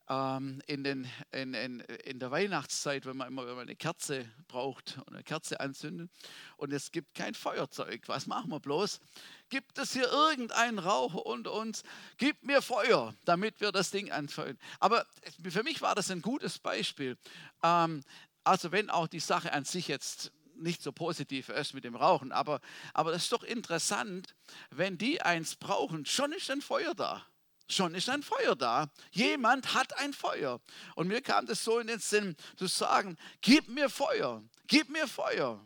ähm, 0.09 0.61
in, 0.67 0.85
den, 0.85 1.09
in, 1.31 1.55
in, 1.55 1.81
in 1.81 2.19
der 2.19 2.31
Weihnachtszeit, 2.31 3.07
wenn 3.07 3.17
man 3.17 3.29
immer 3.29 3.47
wenn 3.47 3.55
man 3.55 3.63
eine 3.63 3.77
Kerze 3.77 4.29
braucht 4.49 4.99
und 5.07 5.15
eine 5.15 5.23
Kerze 5.23 5.61
anzünden 5.61 6.11
und 6.57 6.73
es 6.73 6.91
gibt 6.93 7.15
kein 7.15 7.35
Feuerzeug, 7.35 8.03
was 8.09 8.27
machen 8.27 8.51
wir 8.51 8.61
bloß? 8.61 9.01
Gibt 9.49 9.79
es 9.79 9.93
hier 9.93 10.11
irgendeinen 10.11 10.79
Raucher 10.79 11.25
unter 11.25 11.53
uns? 11.53 11.83
Gib 12.19 12.43
mir 12.43 12.63
Feuer, 12.63 13.15
damit 13.25 13.61
wir 13.61 13.73
das 13.73 13.91
Ding 13.91 14.11
anfeuern. 14.11 14.59
Aber 14.81 15.07
für 15.49 15.63
mich 15.63 15.81
war 15.81 15.95
das 15.95 16.11
ein 16.11 16.23
gutes 16.23 16.59
Beispiel. 16.59 17.17
Ähm, 17.63 18.03
also 18.45 18.73
wenn 18.73 18.91
auch 18.91 19.07
die 19.07 19.21
Sache 19.21 19.53
an 19.53 19.65
sich 19.65 19.89
jetzt 19.89 20.33
nicht 20.63 20.83
so 20.83 20.93
positiv 20.93 21.49
ist 21.49 21.75
mit 21.75 21.85
dem 21.85 21.97
Rauchen, 21.97 22.33
aber, 22.33 22.61
aber 22.95 23.13
das 23.13 23.25
ist 23.25 23.33
doch 23.33 23.43
interessant, 23.43 24.35
wenn 24.71 24.99
die 24.99 25.21
eins 25.23 25.57
brauchen, 25.57 26.07
schon 26.07 26.33
ist 26.33 26.51
ein 26.51 26.63
Feuer 26.63 26.95
da. 26.95 27.27
Schon 27.69 27.95
ist 27.95 28.09
ein 28.09 28.23
Feuer 28.23 28.55
da. 28.55 28.91
Jemand 29.13 29.75
hat 29.75 29.97
ein 29.99 30.13
Feuer. 30.13 30.61
Und 30.95 31.09
mir 31.09 31.23
kam 31.23 31.47
das 31.47 31.65
so 31.65 31.79
in 31.79 31.87
den 31.87 32.01
Sinn, 32.01 32.37
zu 32.57 32.67
sagen, 32.67 33.17
gib 33.41 33.69
mir 33.69 33.89
Feuer, 33.89 34.43
gib 34.67 34.91
mir 34.91 35.09
Feuer. 35.09 35.65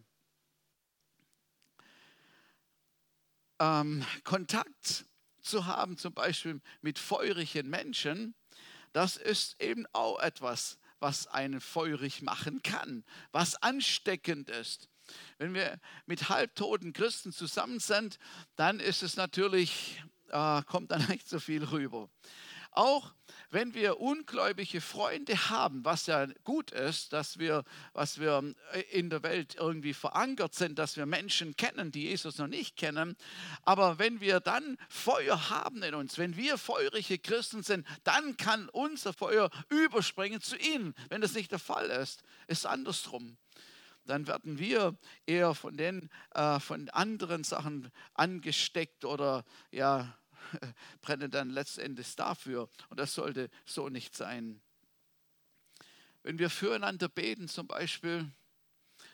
Ähm, 3.59 4.04
Kontakt 4.22 5.06
zu 5.40 5.66
haben, 5.66 5.96
zum 5.96 6.12
Beispiel 6.12 6.61
mit 6.80 6.98
feurigen 6.98 7.68
Menschen, 7.68 8.35
das 8.92 9.16
ist 9.16 9.61
eben 9.61 9.87
auch 9.92 10.20
etwas, 10.20 10.78
was 11.00 11.26
einen 11.26 11.61
feurig 11.61 12.22
machen 12.22 12.62
kann, 12.62 13.04
was 13.32 13.61
ansteckend 13.62 14.50
ist. 14.50 14.88
Wenn 15.38 15.54
wir 15.54 15.78
mit 16.06 16.28
halbtoten 16.28 16.92
Christen 16.92 17.32
zusammen 17.32 17.78
sind, 17.78 18.18
dann 18.56 18.80
ist 18.80 19.02
es 19.02 19.16
natürlich 19.16 20.02
äh, 20.30 20.62
kommt 20.62 20.90
dann 20.90 21.06
nicht 21.09 21.28
so 21.28 21.38
viel 21.38 21.64
rüber. 21.64 22.09
Auch 22.76 23.14
wenn 23.48 23.72
wir 23.72 24.00
ungläubige 24.00 24.82
Freunde 24.82 25.34
haben, 25.48 25.82
was 25.82 26.06
ja 26.06 26.26
gut 26.44 26.72
ist, 26.72 27.14
dass 27.14 27.38
wir, 27.38 27.64
was 27.94 28.20
wir 28.20 28.54
äh, 28.72 28.80
in 28.90 29.08
der 29.08 29.22
Welt 29.22 29.54
irgendwie 29.54 29.94
verankert 29.94 30.54
sind, 30.54 30.78
dass 30.78 30.98
wir 30.98 31.06
Menschen 31.06 31.56
kennen, 31.56 31.90
die 31.90 32.02
Jesus 32.02 32.36
noch 32.36 32.48
nicht 32.48 32.76
kennen, 32.76 33.16
aber 33.62 33.98
wenn 33.98 34.20
wir 34.20 34.40
dann 34.40 34.76
Feuer 34.90 35.48
haben 35.48 35.82
in 35.82 35.94
uns, 35.94 36.18
wenn 36.18 36.36
wir 36.36 36.58
feurige 36.58 37.18
Christen 37.18 37.62
sind, 37.62 37.86
dann 38.04 38.36
kann 38.36 38.68
unser 38.68 39.14
Feuer 39.14 39.48
überspringen 39.70 40.42
zu 40.42 40.56
ihnen. 40.58 40.94
Wenn 41.08 41.22
das 41.22 41.32
nicht 41.32 41.52
der 41.52 41.58
Fall 41.58 41.86
ist, 41.86 42.22
ist 42.46 42.66
andersrum 42.66 43.38
dann 44.04 44.28
werden 44.28 44.60
wir 44.60 44.96
eher 45.26 45.54
von 45.54 45.76
den 45.76 46.10
äh, 46.32 46.60
von 46.60 46.88
anderen 46.90 47.42
Sachen 47.42 47.90
angesteckt 48.14 49.04
oder 49.04 49.44
ja 49.72 50.16
brennen 51.00 51.30
dann 51.30 51.50
letztendlich 51.50 52.14
dafür. 52.16 52.68
Und 52.88 52.98
das 52.98 53.14
sollte 53.14 53.50
so 53.64 53.88
nicht 53.88 54.14
sein. 54.14 54.61
Wenn 56.22 56.38
wir 56.38 56.50
füreinander 56.50 57.09
beten 57.09 57.48
zum 57.48 57.66
Beispiel, 57.66 58.30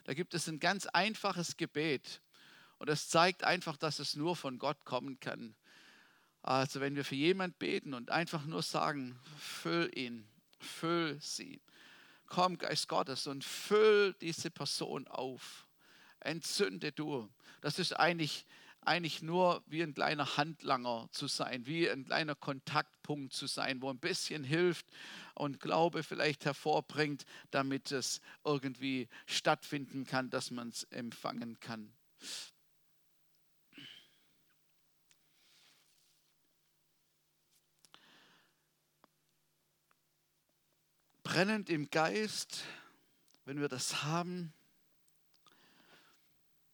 da 0.05 0.15
gibt 0.15 0.35
es 0.35 0.49
ein 0.49 0.61
ganz 0.61 0.87
einfaches 0.87 1.57
Gebet. 1.57 2.23
Und 2.79 2.89
das 2.89 3.09
zeigt 3.09 3.45
einfach, 3.45 3.77
dass 3.77 3.99
es 3.99 4.17
nur 4.17 4.35
von 4.35 4.59
Gott 4.59 4.85
kommen 4.85 5.21
kann. 5.21 5.55
Also 6.43 6.81
wenn 6.81 6.97
wir 6.97 7.05
für 7.05 7.15
jemanden 7.15 7.57
beten 7.59 7.95
und 7.95 8.11
einfach 8.11 8.45
nur 8.47 8.63
sagen, 8.63 9.19
füll 9.39 9.91
ihn, 9.97 10.27
füll 10.59 11.21
sie. 11.21 11.61
Komm, 12.27 12.59
Geist 12.59 12.89
Gottes, 12.89 13.27
und 13.27 13.45
füll 13.45 14.15
diese 14.15 14.51
Person 14.51 15.07
auf. 15.07 15.67
Entzünde 16.19 16.93
du. 16.93 17.29
Das 17.61 17.79
ist 17.79 17.93
eigentlich 17.93 18.47
eigentlich 18.85 19.23
nur 19.23 19.63
wie 19.67 19.83
ein 19.83 19.95
kleiner 19.95 20.37
Handlanger 20.37 21.09
zu 21.13 21.29
sein, 21.29 21.67
wie 21.67 21.89
ein 21.89 22.05
kleiner 22.05 22.35
Kontaktpunkt 22.35 23.33
zu 23.33 23.47
sein, 23.47 23.81
wo 23.81 23.91
ein 23.91 23.99
bisschen 23.99 24.45
hilft 24.45 24.87
und 25.35 25.61
Glaube 25.61 26.03
vielleicht 26.03 26.45
hervorbringt, 26.45 27.25
damit 27.51 27.93
es 27.93 28.21
irgendwie 28.45 29.09
stattfinden 29.27 30.05
kann, 30.05 30.31
dass 30.31 30.51
man 30.51 30.69
es 30.69 30.85
empfangen 30.85 31.61
kann. 31.61 31.93
Brennend 41.23 41.71
im 41.71 41.89
Geist, 41.89 42.65
wenn 43.45 43.61
wir 43.61 43.69
das 43.69 44.03
haben, 44.03 44.53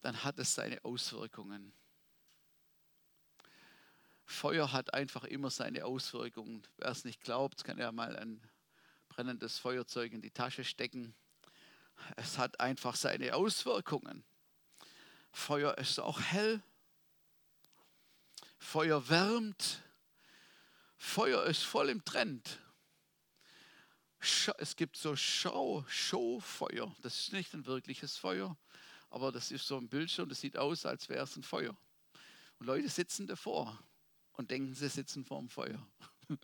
dann 0.01 0.23
hat 0.23 0.39
es 0.39 0.55
seine 0.55 0.83
Auswirkungen. 0.83 1.71
Feuer 4.29 4.71
hat 4.71 4.93
einfach 4.93 5.23
immer 5.23 5.49
seine 5.49 5.85
Auswirkungen. 5.85 6.61
Wer 6.77 6.89
es 6.89 7.03
nicht 7.03 7.21
glaubt, 7.21 7.63
kann 7.63 7.79
ja 7.79 7.91
mal 7.91 8.15
ein 8.15 8.39
brennendes 9.09 9.57
Feuerzeug 9.57 10.13
in 10.13 10.21
die 10.21 10.29
Tasche 10.29 10.63
stecken. 10.63 11.15
Es 12.15 12.37
hat 12.37 12.59
einfach 12.59 12.95
seine 12.95 13.33
Auswirkungen. 13.33 14.23
Feuer 15.31 15.75
ist 15.79 15.99
auch 15.99 16.21
hell. 16.21 16.61
Feuer 18.59 19.09
wärmt. 19.09 19.81
Feuer 20.95 21.43
ist 21.45 21.63
voll 21.63 21.89
im 21.89 22.05
Trend. 22.05 22.59
es 24.59 24.75
gibt 24.75 24.95
so 24.95 25.15
Schau, 25.15 25.83
Showfeuer. 25.87 26.95
Das 27.01 27.19
ist 27.19 27.33
nicht 27.33 27.51
ein 27.55 27.65
wirkliches 27.65 28.15
Feuer, 28.15 28.55
aber 29.09 29.31
das 29.31 29.49
ist 29.49 29.65
so 29.65 29.77
ein 29.77 29.89
Bildschirm, 29.89 30.29
das 30.29 30.39
sieht 30.39 30.55
aus, 30.55 30.85
als 30.85 31.09
wäre 31.09 31.23
es 31.23 31.35
ein 31.35 31.43
Feuer. 31.43 31.75
Und 32.59 32.67
Leute 32.67 32.89
sitzen 32.89 33.25
davor 33.25 33.81
und 34.39 34.51
denken, 34.51 34.73
sie 34.73 34.87
sitzen 34.87 35.25
vor 35.25 35.39
dem 35.39 35.49
Feuer. 35.49 35.85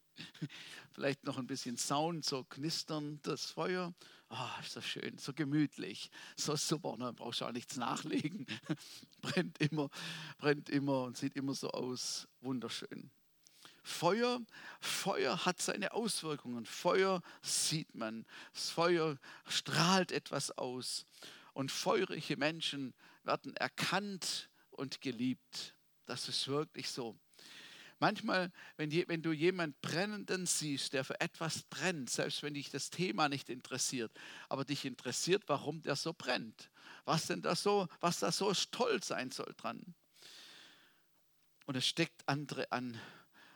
Vielleicht 0.91 1.23
noch 1.23 1.38
ein 1.38 1.47
bisschen 1.47 1.77
Sound, 1.77 2.25
so 2.25 2.43
knistern 2.43 3.21
das 3.23 3.45
Feuer. 3.45 3.93
Ah, 4.27 4.53
oh, 4.53 4.62
ist 4.62 4.75
das 4.75 4.86
schön, 4.86 5.17
so 5.17 5.31
gemütlich, 5.31 6.12
so 6.36 6.58
super. 6.58 6.97
Ne? 6.97 7.13
Brauchst 7.13 7.39
du 7.39 7.45
auch 7.45 7.53
nichts 7.53 7.77
nachlegen. 7.77 8.45
brennt 9.21 9.60
immer, 9.60 9.89
brennt 10.39 10.69
immer 10.69 11.03
und 11.03 11.15
sieht 11.15 11.38
immer 11.38 11.53
so 11.53 11.69
aus. 11.69 12.27
Wunderschön. 12.41 13.12
Feuer, 13.81 14.41
Feuer 14.81 15.45
hat 15.45 15.62
seine 15.62 15.93
Auswirkungen. 15.93 16.65
Feuer 16.65 17.21
sieht 17.41 17.95
man. 17.95 18.25
Das 18.51 18.71
Feuer 18.71 19.17
strahlt 19.47 20.12
etwas 20.12 20.51
aus. 20.51 21.05
Und 21.53 21.71
feurige 21.71 22.36
Menschen 22.36 22.93
werden 23.23 23.55
erkannt 23.55 24.49
und 24.69 24.99
geliebt. 24.99 25.75
Das 26.05 26.27
ist 26.27 26.49
wirklich 26.49 26.89
so. 26.89 27.17
Manchmal, 27.99 28.51
wenn, 28.75 28.91
je, 28.91 29.05
wenn 29.08 29.21
du 29.21 29.31
jemanden 29.31 29.77
Brennenden 29.81 30.45
siehst, 30.45 30.93
der 30.93 31.05
für 31.05 31.19
etwas 31.21 31.63
brennt, 31.63 32.10
selbst 32.10 32.43
wenn 32.43 32.53
dich 32.53 32.69
das 32.69 32.89
Thema 32.89 33.29
nicht 33.29 33.49
interessiert, 33.49 34.12
aber 34.49 34.65
dich 34.65 34.84
interessiert, 34.84 35.43
warum 35.47 35.81
der 35.81 35.95
so 35.95 36.13
brennt, 36.13 36.69
was 37.05 37.27
denn 37.27 37.41
da 37.41 37.55
so, 37.55 37.88
was 38.01 38.19
da 38.19 38.31
so 38.31 38.51
toll 38.71 39.01
sein 39.01 39.31
soll 39.31 39.53
dran. 39.55 39.95
Und 41.65 41.77
es 41.77 41.88
steckt 41.88 42.27
andere 42.27 42.71
an. 42.71 42.99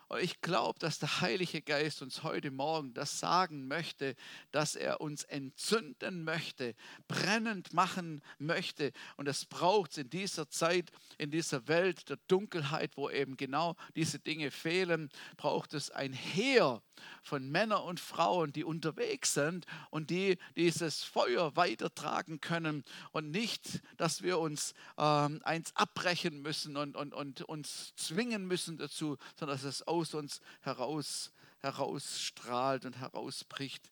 Und 0.09 0.23
ich 0.23 0.41
glaube, 0.41 0.79
dass 0.79 0.97
der 0.97 1.21
Heilige 1.21 1.61
Geist 1.61 2.01
uns 2.01 2.23
heute 2.23 2.49
Morgen 2.49 2.95
das 2.95 3.19
sagen 3.19 3.67
möchte, 3.67 4.15
dass 4.51 4.75
er 4.75 5.01
uns 5.01 5.23
entzünden 5.23 6.23
möchte, 6.23 6.73
brennend 7.07 7.73
machen 7.73 8.23
möchte. 8.39 8.91
Und 9.17 9.27
es 9.27 9.45
braucht 9.45 9.91
es 9.91 9.97
in 9.99 10.09
dieser 10.09 10.49
Zeit, 10.49 10.91
in 11.19 11.29
dieser 11.29 11.67
Welt 11.67 12.09
der 12.09 12.17
Dunkelheit, 12.27 12.97
wo 12.97 13.11
eben 13.11 13.37
genau 13.37 13.75
diese 13.95 14.17
Dinge 14.17 14.49
fehlen, 14.49 15.09
braucht 15.37 15.75
es 15.75 15.91
ein 15.91 16.13
Heer 16.13 16.81
von 17.21 17.47
Männern 17.49 17.83
und 17.83 17.99
Frauen, 17.99 18.51
die 18.51 18.63
unterwegs 18.63 19.35
sind 19.35 19.65
und 19.91 20.09
die 20.09 20.37
dieses 20.57 21.03
Feuer 21.03 21.55
weitertragen 21.55 22.41
können 22.41 22.83
und 23.11 23.29
nicht, 23.29 23.81
dass 23.97 24.23
wir 24.23 24.39
uns 24.39 24.73
ähm, 24.97 25.39
eins 25.43 25.73
abbrechen 25.75 26.41
müssen 26.41 26.75
und, 26.77 26.95
und, 26.97 27.13
und 27.13 27.43
uns 27.43 27.93
zwingen 27.95 28.47
müssen 28.47 28.77
dazu, 28.77 29.17
sondern 29.37 29.55
dass 29.55 29.63
es 29.63 29.87
aus 29.87 29.98
uns 29.99 30.41
heraus, 30.61 31.31
herausstrahlt 31.59 32.85
und 32.85 32.97
herausbricht. 32.97 33.89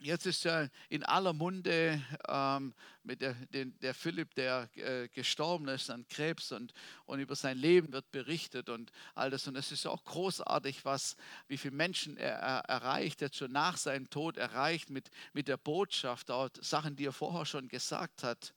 Jetzt 0.00 0.26
ist 0.26 0.44
ja 0.44 0.68
in 0.88 1.02
aller 1.02 1.32
Munde 1.32 2.00
ähm, 2.28 2.72
mit 3.02 3.20
der, 3.20 3.34
den, 3.46 3.76
der 3.80 3.94
Philipp, 3.94 4.32
der 4.34 4.68
äh, 4.76 5.08
gestorben 5.08 5.66
ist 5.66 5.90
an 5.90 6.06
Krebs 6.06 6.52
und, 6.52 6.72
und 7.04 7.18
über 7.18 7.34
sein 7.34 7.58
Leben 7.58 7.92
wird 7.92 8.08
berichtet 8.12 8.68
und 8.68 8.92
all 9.16 9.28
das. 9.30 9.48
Und 9.48 9.56
es 9.56 9.72
ist 9.72 9.86
auch 9.86 10.04
großartig, 10.04 10.84
was, 10.84 11.16
wie 11.48 11.58
viele 11.58 11.74
Menschen 11.74 12.16
er, 12.16 12.36
er 12.36 12.60
erreicht, 12.68 13.20
jetzt 13.22 13.38
schon 13.38 13.50
nach 13.50 13.76
seinem 13.76 14.08
Tod 14.08 14.36
erreicht 14.36 14.88
mit, 14.88 15.10
mit 15.32 15.48
der 15.48 15.56
Botschaft, 15.56 16.30
auch 16.30 16.48
Sachen, 16.60 16.94
die 16.94 17.06
er 17.06 17.12
vorher 17.12 17.44
schon 17.44 17.66
gesagt 17.66 18.22
hat 18.22 18.54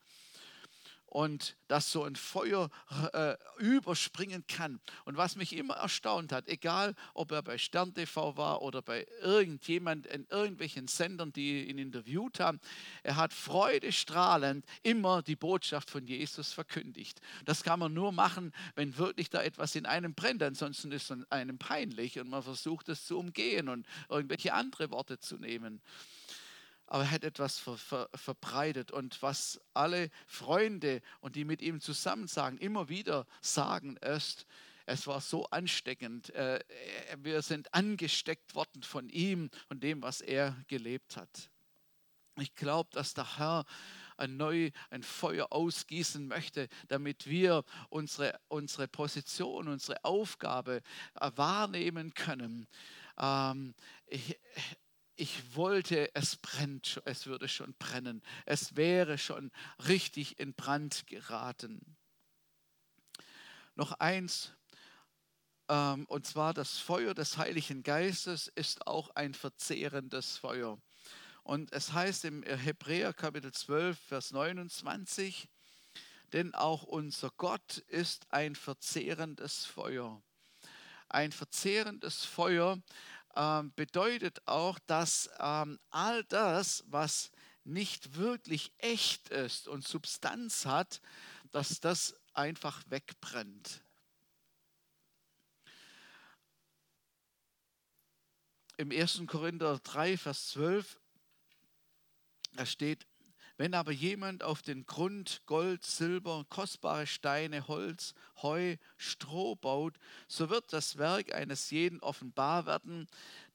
und 1.12 1.58
dass 1.67 1.91
so 1.91 2.06
ein 2.06 2.15
Feuer 2.15 2.69
äh, 3.12 3.36
überspringen 3.58 4.45
kann. 4.47 4.80
Und 5.04 5.17
was 5.17 5.36
mich 5.36 5.54
immer 5.54 5.74
erstaunt 5.74 6.32
hat, 6.32 6.47
egal 6.47 6.95
ob 7.13 7.34
er 7.34 7.41
bei 7.41 7.58
Stern 7.58 7.93
TV 7.93 8.38
war 8.38 8.62
oder 8.62 8.82
bei 8.82 9.06
irgendjemand 9.21 10.08
in 10.08 10.26
irgendwelchen 10.30 10.88
Sendern, 10.88 11.34
die 11.34 11.69
ihn 11.69 11.78
interviewt 11.78 12.39
haben, 12.39 12.62
er 13.04 13.17
hat 13.17 13.34
freudestrahlend 13.34 14.65
immer 14.84 15.21
die 15.21 15.36
Botschaft 15.36 15.91
von 15.91 16.08
Jesus 16.08 16.54
verkündigt. 16.54 17.19
Das 17.43 17.63
kann 17.63 17.80
man 17.80 17.93
nur 17.93 18.13
machen, 18.13 18.54
wenn 18.76 18.97
wirklich 18.97 19.30
da 19.30 19.43
etwas 19.43 19.76
in 19.76 19.86
einem 19.86 20.13
brennt. 20.13 20.41
Ansonsten 20.41 20.93
ist 20.93 21.12
es 21.12 21.30
einem 21.30 21.58
peinlich 21.58 22.21
und 22.21 22.30
man 22.30 22.41
versucht 22.41 22.88
es 22.88 23.06
zu 23.06 23.19
umgehen 23.19 23.67
und 23.67 23.86
irgendwelche 24.08 24.54
andere 24.54 24.91
Worte 24.91 25.19
zu 25.19 25.36
nehmen 25.36 25.82
aber 26.91 27.04
er 27.04 27.12
hat 27.12 27.23
etwas 27.23 27.58
ver, 27.58 27.77
ver, 27.77 28.10
verbreitet. 28.13 28.91
Und 28.91 29.21
was 29.21 29.62
alle 29.73 30.10
Freunde 30.27 31.01
und 31.21 31.38
die 31.38 31.45
mit 31.45 31.62
ihm 31.62 31.80
zusammen 31.80 32.27
sagen, 32.27 32.58
immer 32.58 32.89
wieder 32.89 33.25
sagen, 33.39 33.95
ist, 33.95 34.45
es 34.86 35.08
war 35.08 35.21
so 35.21 35.45
ansteckend. 35.51 36.32
Äh, 36.32 36.60
wir 37.19 37.43
sind 37.43 37.73
angesteckt 37.73 38.56
worden 38.56 38.84
von 38.84 39.08
ihm 39.08 39.49
und 39.69 39.84
dem, 39.84 40.01
was 40.01 40.19
er 40.19 40.58
gelebt 40.67 41.15
hat. 41.15 41.49
Ich 42.38 42.56
glaube, 42.56 42.89
dass 42.91 43.13
der 43.13 43.38
Herr 43.38 43.63
ein 44.17 44.36
neu 44.36 44.71
ein 44.89 45.04
Feuer 45.04 45.47
ausgießen 45.49 46.27
möchte, 46.27 46.67
damit 46.89 47.25
wir 47.25 47.63
unsere, 47.88 48.38
unsere 48.49 48.89
Position, 48.89 49.69
unsere 49.69 50.04
Aufgabe 50.04 50.82
äh, 51.21 51.32
wahrnehmen 51.36 52.13
können. 52.13 52.67
Ähm, 53.17 53.75
ich, 54.08 54.38
ich 55.22 55.56
wollte, 55.56 56.16
es 56.16 56.36
brennt, 56.36 57.00
es 57.06 57.28
würde 57.28 57.48
schon 57.48 57.76
brennen. 57.76 58.24
Es 58.48 58.76
wäre 58.76 59.20
schon 59.20 59.52
richtig 59.88 60.40
in 60.40 60.56
Brand 60.56 61.06
geraten. 61.06 61.96
Noch 63.76 63.92
eins, 64.00 64.52
ähm, 65.70 66.08
und 66.08 66.26
zwar 66.26 66.56
das 66.56 66.80
Feuer 66.80 67.14
des 67.14 67.38
Heiligen 67.38 67.84
Geistes 67.84 68.48
ist 68.48 68.88
auch 68.88 69.12
ein 69.12 69.36
verzehrendes 69.36 70.38
Feuer. 70.38 70.82
Und 71.44 71.72
es 71.72 71.94
heißt 71.94 72.26
im 72.26 72.42
Hebräer 72.42 73.14
Kapitel 73.14 73.54
12, 73.54 74.00
Vers 74.00 74.32
29, 74.32 75.48
denn 76.34 76.56
auch 76.56 76.82
unser 76.82 77.30
Gott 77.38 77.78
ist 77.90 78.26
ein 78.34 78.56
verzehrendes 78.56 79.66
Feuer. 79.66 80.20
Ein 81.10 81.32
verzehrendes 81.32 82.26
Feuer, 82.26 82.82
ähm, 83.36 83.74
bedeutet 83.76 84.41
auch, 84.46 84.80
dass 84.80 85.30
ähm, 85.39 85.80
all 85.89 86.24
das, 86.26 86.84
was 86.88 87.32
nicht 87.63 88.15
wirklich 88.15 88.74
echt 88.78 89.30
ist 89.30 89.67
und 89.67 89.88
Substanz 89.88 90.65
hat, 90.65 91.02
dass 91.52 91.80
das 91.80 92.15
einfach 92.34 92.82
wegbrennt. 92.88 93.84
Im 98.78 98.91
1. 98.91 99.24
Korinther 99.28 99.80
3, 99.84 100.17
Vers 100.17 100.48
12, 100.50 101.00
da 102.54 102.65
steht, 102.65 103.06
wenn 103.62 103.76
aber 103.76 103.91
jemand 103.91 104.41
auf 104.41 104.63
den 104.63 104.88
Grund 104.88 105.43
Gold, 105.45 105.86
Silber, 105.86 106.47
kostbare 106.50 107.06
Steine, 107.06 107.67
Holz, 107.67 108.15
Heu, 108.41 108.78
Stroh 108.97 109.56
baut, 109.56 110.00
so 110.28 110.50
wird 110.50 110.74
das 110.74 110.97
Werk 110.97 111.32
eines 111.36 111.69
jeden 111.69 112.00
offenbar 112.00 112.65
werden, 112.65 113.06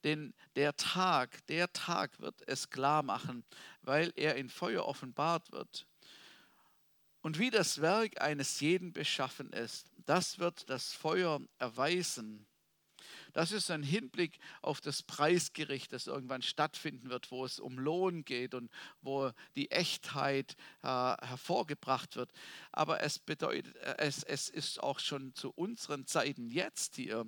denn 0.05 0.33
der 0.55 0.77
Tag, 0.77 1.45
der 1.49 1.73
Tag 1.73 2.21
wird 2.21 2.41
es 2.47 2.71
klar 2.71 3.03
machen, 3.03 3.43
weil 3.83 4.13
er 4.15 4.37
in 4.37 4.49
Feuer 4.49 4.85
offenbart 4.85 5.51
wird. 5.51 5.89
Und 7.21 7.41
wie 7.41 7.51
das 7.51 7.81
Werk 7.81 8.21
eines 8.21 8.61
jeden 8.61 8.93
beschaffen 8.93 9.53
ist, 9.53 9.91
das 10.05 10.39
wird 10.39 10.71
das 10.71 10.93
Feuer 10.93 11.41
erweisen. 11.59 12.47
Das 13.37 13.53
ist 13.53 13.71
ein 13.71 13.83
Hinblick 13.83 14.39
auf 14.63 14.81
das 14.81 15.03
Preisgericht, 15.03 15.93
das 15.93 16.07
irgendwann 16.07 16.41
stattfinden 16.41 17.11
wird, 17.11 17.31
wo 17.31 17.45
es 17.45 17.61
um 17.61 17.79
Lohn 17.79 18.25
geht 18.25 18.55
und 18.55 18.71
wo 19.03 19.31
die 19.57 19.71
Echtheit 19.71 20.57
äh, 20.83 20.87
hervorgebracht 20.87 22.17
wird. 22.17 22.33
Aber 22.73 23.03
es 23.03 23.19
bedeutet, 23.19 23.77
äh, 23.77 23.97
es, 23.99 24.23
es 24.23 24.49
ist 24.49 24.83
auch 24.83 25.01
schon 25.01 25.35
zu 25.35 25.51
unseren 25.51 26.07
Zeiten 26.07 26.49
jetzt 26.49 26.97
hier. 26.97 27.27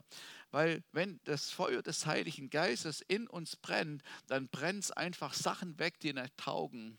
Weil 0.50 0.82
wenn 0.92 1.20
das 1.24 1.50
Feuer 1.50 1.82
des 1.82 2.06
Heiligen 2.06 2.48
Geistes 2.48 3.02
in 3.02 3.26
uns 3.26 3.56
brennt, 3.56 4.02
dann 4.28 4.48
brennt 4.48 4.84
es 4.84 4.90
einfach 4.90 5.34
Sachen 5.34 5.78
weg, 5.78 6.00
die 6.00 6.14
nicht 6.14 6.38
taugen 6.38 6.98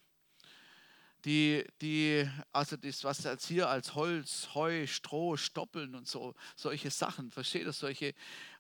die, 1.26 1.66
die, 1.82 2.30
also 2.52 2.78
das, 2.78 3.04
was 3.04 3.24
jetzt 3.24 3.48
hier 3.48 3.68
als 3.70 3.96
Holz, 3.96 4.50
Heu, 4.54 4.88
Stroh, 4.88 5.36
Stoppeln 5.38 5.96
und 5.96 6.08
so, 6.08 6.34
solche 6.56 6.90
Sachen, 6.90 7.32
versteht 7.32 7.66
ihr, 7.66 7.74
solche 7.74 8.14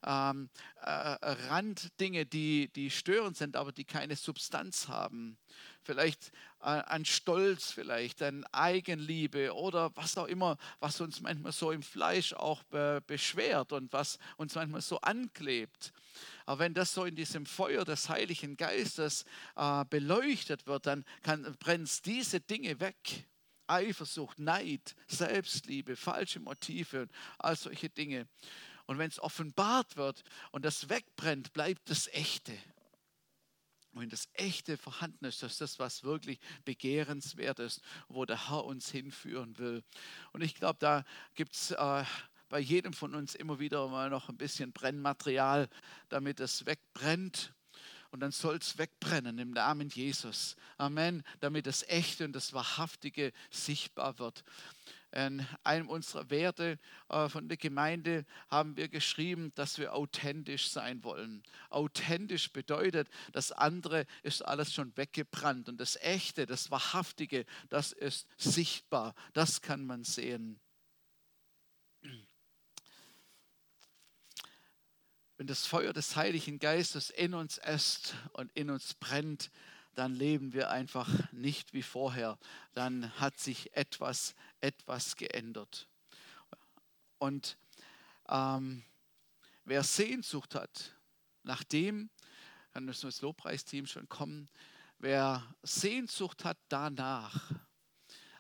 ähm, 0.03 0.49
äh, 0.81 0.89
Randdinge, 0.89 2.25
die, 2.25 2.69
die 2.75 2.89
störend 2.89 3.37
sind, 3.37 3.55
aber 3.55 3.71
die 3.71 3.85
keine 3.85 4.15
Substanz 4.15 4.87
haben. 4.87 5.37
Vielleicht 5.83 6.31
äh, 6.61 6.65
an 6.65 7.05
Stolz, 7.05 7.71
vielleicht 7.71 8.21
an 8.21 8.45
Eigenliebe 8.51 9.55
oder 9.55 9.91
was 9.95 10.17
auch 10.17 10.27
immer, 10.27 10.57
was 10.79 10.99
uns 10.99 11.21
manchmal 11.21 11.53
so 11.53 11.71
im 11.71 11.81
Fleisch 11.81 12.33
auch 12.33 12.63
be 12.63 13.01
beschwert 13.07 13.71
und 13.71 13.93
was 13.93 14.19
uns 14.37 14.55
manchmal 14.55 14.81
so 14.81 14.99
anklebt. 15.01 15.93
Aber 16.49 16.61
wenn 16.61 16.73
das 16.73 16.95
so 16.95 17.05
in 17.05 17.15
diesem 17.15 17.45
Feuer 17.45 17.85
des 17.85 18.09
Heiligen 18.09 18.57
Geistes 18.57 19.23
äh, 19.55 19.85
beleuchtet 19.87 20.65
wird, 20.65 20.87
dann 20.87 21.05
brennt 21.59 22.07
diese 22.07 22.41
Dinge 22.41 22.79
weg. 22.79 23.27
Eifersucht, 23.67 24.39
Neid, 24.39 24.95
Selbstliebe, 25.05 25.95
falsche 25.95 26.39
Motive, 26.39 27.07
all 27.37 27.55
solche 27.55 27.91
Dinge. 27.91 28.27
Und 28.87 28.97
wenn 28.97 29.11
es 29.11 29.19
offenbart 29.19 29.95
wird 29.95 30.23
und 30.49 30.65
das 30.65 30.89
wegbrennt, 30.89 31.53
bleibt 31.53 31.87
das 31.87 32.07
Echte. 32.07 32.53
Und 33.91 34.01
wenn 34.01 34.09
das 34.09 34.27
Echte 34.33 34.75
vorhanden 34.75 35.25
ist, 35.25 35.43
das 35.43 35.51
ist 35.51 35.61
das, 35.61 35.77
was 35.77 36.03
wirklich 36.03 36.39
begehrenswert 36.65 37.59
ist, 37.59 37.79
wo 38.07 38.25
der 38.25 38.49
Herr 38.49 38.65
uns 38.65 38.89
hinführen 38.89 39.55
will. 39.59 39.83
Und 40.31 40.41
ich 40.41 40.55
glaube, 40.55 40.79
da 40.79 41.05
gibt 41.35 41.53
es 41.53 41.69
äh, 41.69 42.03
bei 42.49 42.59
jedem 42.59 42.93
von 42.93 43.15
uns 43.15 43.35
immer 43.35 43.59
wieder 43.59 43.87
mal 43.87 44.09
noch 44.09 44.27
ein 44.29 44.37
bisschen 44.37 44.73
Brennmaterial, 44.73 45.69
damit 46.09 46.39
es 46.39 46.65
wegbrennt. 46.65 47.53
Und 48.11 48.21
dann 48.21 48.31
soll 48.31 48.57
es 48.57 48.79
wegbrennen 48.79 49.37
im 49.37 49.51
Namen 49.51 49.89
Jesus. 49.89 50.55
Amen. 50.77 51.23
Damit 51.41 51.67
das 51.67 51.83
Echte 51.83 52.25
und 52.25 52.33
das 52.33 52.53
Wahrhaftige 52.53 53.31
sichtbar 53.51 54.17
wird. 54.17 54.43
In 55.11 55.45
einem 55.63 55.89
unserer 55.89 56.29
Werte 56.29 56.79
äh, 57.07 57.29
von 57.29 57.47
der 57.47 57.57
Gemeinde 57.57 58.25
haben 58.47 58.77
wir 58.77 58.89
geschrieben, 58.89 59.51
dass 59.55 59.79
wir 59.79 59.93
authentisch 59.93 60.69
sein 60.69 61.03
wollen. 61.03 61.43
Authentisch 61.69 62.51
bedeutet, 62.51 63.09
das 63.31 63.51
andere 63.51 64.05
ist 64.21 64.43
alles 64.43 64.73
schon 64.73 64.95
weggebrannt 64.97 65.67
und 65.67 65.79
das 65.79 65.95
Echte, 65.97 66.45
das 66.45 66.69
Wahrhaftige, 66.69 67.45
das 67.69 67.91
ist 67.91 68.27
sichtbar, 68.37 69.15
das 69.33 69.61
kann 69.61 69.83
man 69.83 70.03
sehen. 70.03 70.59
Wenn 75.39 75.47
das 75.47 75.65
Feuer 75.65 75.93
des 75.93 76.17
Heiligen 76.17 76.59
Geistes 76.59 77.11
in 77.11 77.33
uns 77.33 77.59
ist 77.59 78.13
und 78.33 78.51
in 78.57 78.69
uns 78.69 78.93
brennt, 78.93 79.51
dann 79.95 80.13
leben 80.13 80.51
wir 80.51 80.69
einfach 80.69 81.31
nicht 81.31 81.71
wie 81.71 81.81
vorher. 81.81 82.37
Dann 82.73 83.17
hat 83.21 83.39
sich 83.39 83.73
etwas, 83.73 84.35
etwas 84.59 85.15
geändert. 85.15 85.87
Und 87.19 87.57
ähm, 88.27 88.83
wer 89.63 89.81
Sehnsucht 89.83 90.55
hat, 90.55 90.97
nachdem, 91.43 92.09
kann 92.73 92.85
das 92.85 93.21
Lobpreisteam 93.21 93.85
schon 93.85 94.09
kommen, 94.09 94.49
wer 94.97 95.55
Sehnsucht 95.63 96.43
hat 96.43 96.57
danach, 96.67 97.49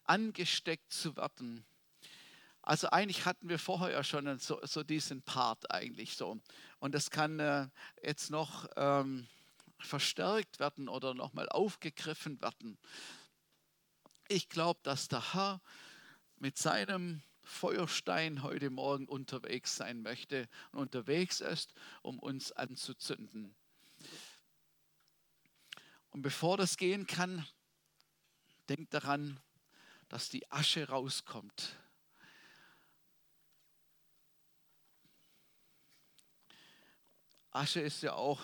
angesteckt 0.03 0.91
zu 0.91 1.15
werden. 1.15 1.65
Also 2.69 2.89
eigentlich 2.91 3.25
hatten 3.25 3.49
wir 3.49 3.57
vorher 3.57 3.89
ja 3.89 4.03
schon 4.03 4.37
so, 4.37 4.59
so 4.63 4.83
diesen 4.83 5.23
Part 5.23 5.71
eigentlich 5.71 6.15
so. 6.15 6.39
Und 6.79 6.93
das 6.93 7.09
kann 7.09 7.39
äh, 7.39 7.67
jetzt 8.03 8.29
noch... 8.29 8.67
Ähm, 8.75 9.27
verstärkt 9.79 10.59
werden 10.59 10.89
oder 10.89 11.13
nochmal 11.13 11.47
aufgegriffen 11.49 12.41
werden. 12.41 12.77
Ich 14.27 14.49
glaube, 14.49 14.79
dass 14.83 15.07
der 15.07 15.33
Herr 15.33 15.61
mit 16.37 16.57
seinem 16.57 17.21
Feuerstein 17.41 18.43
heute 18.43 18.69
Morgen 18.69 19.07
unterwegs 19.07 19.75
sein 19.75 20.01
möchte 20.01 20.47
und 20.71 20.79
unterwegs 20.79 21.39
ist, 21.39 21.73
um 22.01 22.19
uns 22.19 22.51
anzuzünden. 22.51 23.55
Und 26.11 26.21
bevor 26.21 26.57
das 26.57 26.77
gehen 26.77 27.07
kann, 27.07 27.45
denkt 28.67 28.93
daran, 28.93 29.39
dass 30.09 30.29
die 30.29 30.49
Asche 30.51 30.89
rauskommt. 30.89 31.75
Asche 37.51 37.81
ist 37.81 38.03
ja 38.03 38.13
auch 38.13 38.39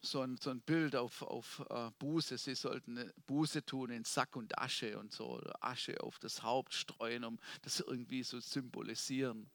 so 0.00 0.22
ein, 0.22 0.36
so 0.36 0.50
ein 0.50 0.60
Bild 0.60 0.96
auf, 0.96 1.22
auf 1.22 1.60
uh, 1.70 1.90
Buße. 1.98 2.38
Sie 2.38 2.54
sollten 2.54 3.12
Buße 3.26 3.64
tun 3.64 3.90
in 3.90 4.04
Sack 4.04 4.36
und 4.36 4.56
Asche 4.58 4.98
und 4.98 5.12
so, 5.12 5.40
Asche 5.60 6.00
auf 6.02 6.18
das 6.18 6.42
Haupt 6.42 6.74
streuen, 6.74 7.24
um 7.24 7.38
das 7.62 7.80
irgendwie 7.80 8.22
so 8.22 8.40
symbolisieren. 8.40 9.50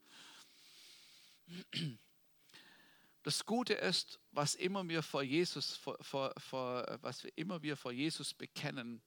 Das 3.24 3.46
Gute 3.46 3.74
ist, 3.74 4.20
was 4.32 4.56
immer 4.56 4.88
wir 4.88 5.02
vor 5.02 5.24
Jesus, 5.24 5.78
vor, 5.78 5.98
vor, 6.02 6.34
vor, 6.38 7.00
was 7.02 7.24
wir 7.24 7.32
immer 7.38 7.62
wir 7.62 7.78
vor 7.78 7.92
Jesus 7.92 8.34
bekennen, 8.34 9.02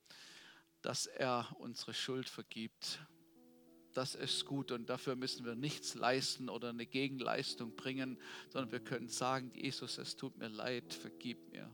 dass 0.81 1.07
er 1.07 1.55
unsere 1.59 1.93
Schuld 1.93 2.29
vergibt 2.29 3.01
das 3.97 4.15
ist 4.15 4.45
gut 4.45 4.73
und 4.73 4.91
dafür 4.91 5.17
müssen 5.17 5.47
wir 5.47 5.55
nichts 5.55 5.95
leisten 5.95 6.49
oder 6.49 6.69
eine 6.69 6.87
Gegenleistung 6.87 7.75
bringen, 7.75 8.19
sondern 8.51 8.71
wir 8.73 8.81
können 8.81 9.09
sagen, 9.09 9.51
Jesus, 9.55 9.99
es 9.99 10.17
tut 10.17 10.37
mir 10.37 10.49
leid, 10.49 10.93
vergib 10.93 11.51
mir. 11.51 11.71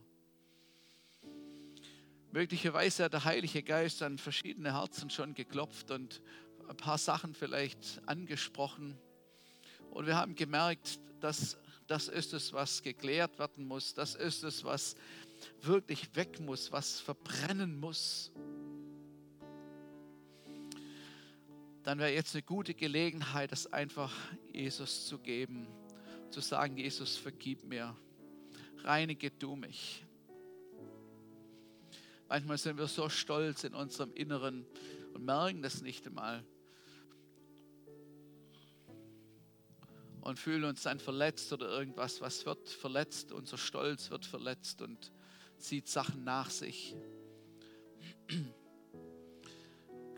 Möglicherweise 2.31 3.03
hat 3.03 3.13
der 3.13 3.25
Heilige 3.25 3.61
Geist 3.61 4.01
an 4.01 4.17
verschiedene 4.17 4.73
Herzen 4.73 5.09
schon 5.09 5.33
geklopft 5.35 5.91
und 5.91 6.21
ein 6.67 6.77
paar 6.77 6.97
Sachen 6.97 7.35
vielleicht 7.35 8.01
angesprochen. 8.07 8.97
Und 9.91 10.07
wir 10.07 10.15
haben 10.15 10.35
gemerkt, 10.35 10.99
dass 11.19 11.57
das 11.87 12.07
ist 12.07 12.33
es, 12.33 12.53
was 12.53 12.81
geklärt 12.81 13.37
werden 13.37 13.65
muss. 13.65 13.93
Das 13.93 14.15
ist 14.15 14.43
es, 14.43 14.63
was 14.63 14.95
wirklich 15.61 16.15
weg 16.15 16.39
muss, 16.39 16.71
was 16.71 16.99
verbrennen 16.99 17.79
muss. 17.79 18.31
Dann 21.83 21.99
wäre 21.99 22.13
jetzt 22.13 22.33
eine 22.33 22.43
gute 22.43 22.73
Gelegenheit, 22.73 23.51
das 23.51 23.71
einfach 23.71 24.13
Jesus 24.51 25.05
zu 25.05 25.19
geben, 25.19 25.67
zu 26.29 26.39
sagen, 26.39 26.77
Jesus, 26.77 27.17
vergib 27.17 27.65
mir, 27.65 27.95
reinige 28.83 29.29
du 29.31 29.55
mich. 29.55 30.05
Manchmal 32.29 32.57
sind 32.57 32.77
wir 32.77 32.87
so 32.87 33.09
stolz 33.09 33.65
in 33.65 33.75
unserem 33.75 34.13
Inneren 34.13 34.65
und 35.13 35.25
merken 35.25 35.61
das 35.61 35.81
nicht 35.81 36.07
einmal. 36.07 36.43
Und 40.21 40.39
fühlen 40.39 40.63
uns 40.63 40.83
dann 40.83 40.99
verletzt 40.99 41.51
oder 41.51 41.67
irgendwas, 41.67 42.21
was 42.21 42.45
wird 42.45 42.69
verletzt, 42.69 43.33
unser 43.33 43.57
Stolz 43.57 44.09
wird 44.09 44.25
verletzt 44.25 44.81
und 44.81 45.11
zieht 45.57 45.89
Sachen 45.89 46.23
nach 46.23 46.49
sich 46.49 46.95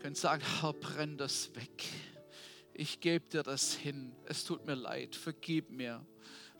könnt 0.06 0.16
sagen, 0.16 0.44
Herr, 0.60 0.72
brenn 0.72 1.18
das 1.18 1.52
weg. 1.56 1.82
Ich 2.72 3.00
gebe 3.00 3.28
dir 3.28 3.42
das 3.42 3.74
hin. 3.74 4.14
Es 4.26 4.44
tut 4.44 4.64
mir 4.64 4.76
leid. 4.76 5.16
Vergib 5.16 5.68
mir. 5.70 6.06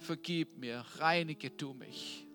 Vergib 0.00 0.59
mir. 0.59 0.85
Reinige 0.96 1.50
du 1.50 1.72
mich. 1.72 2.26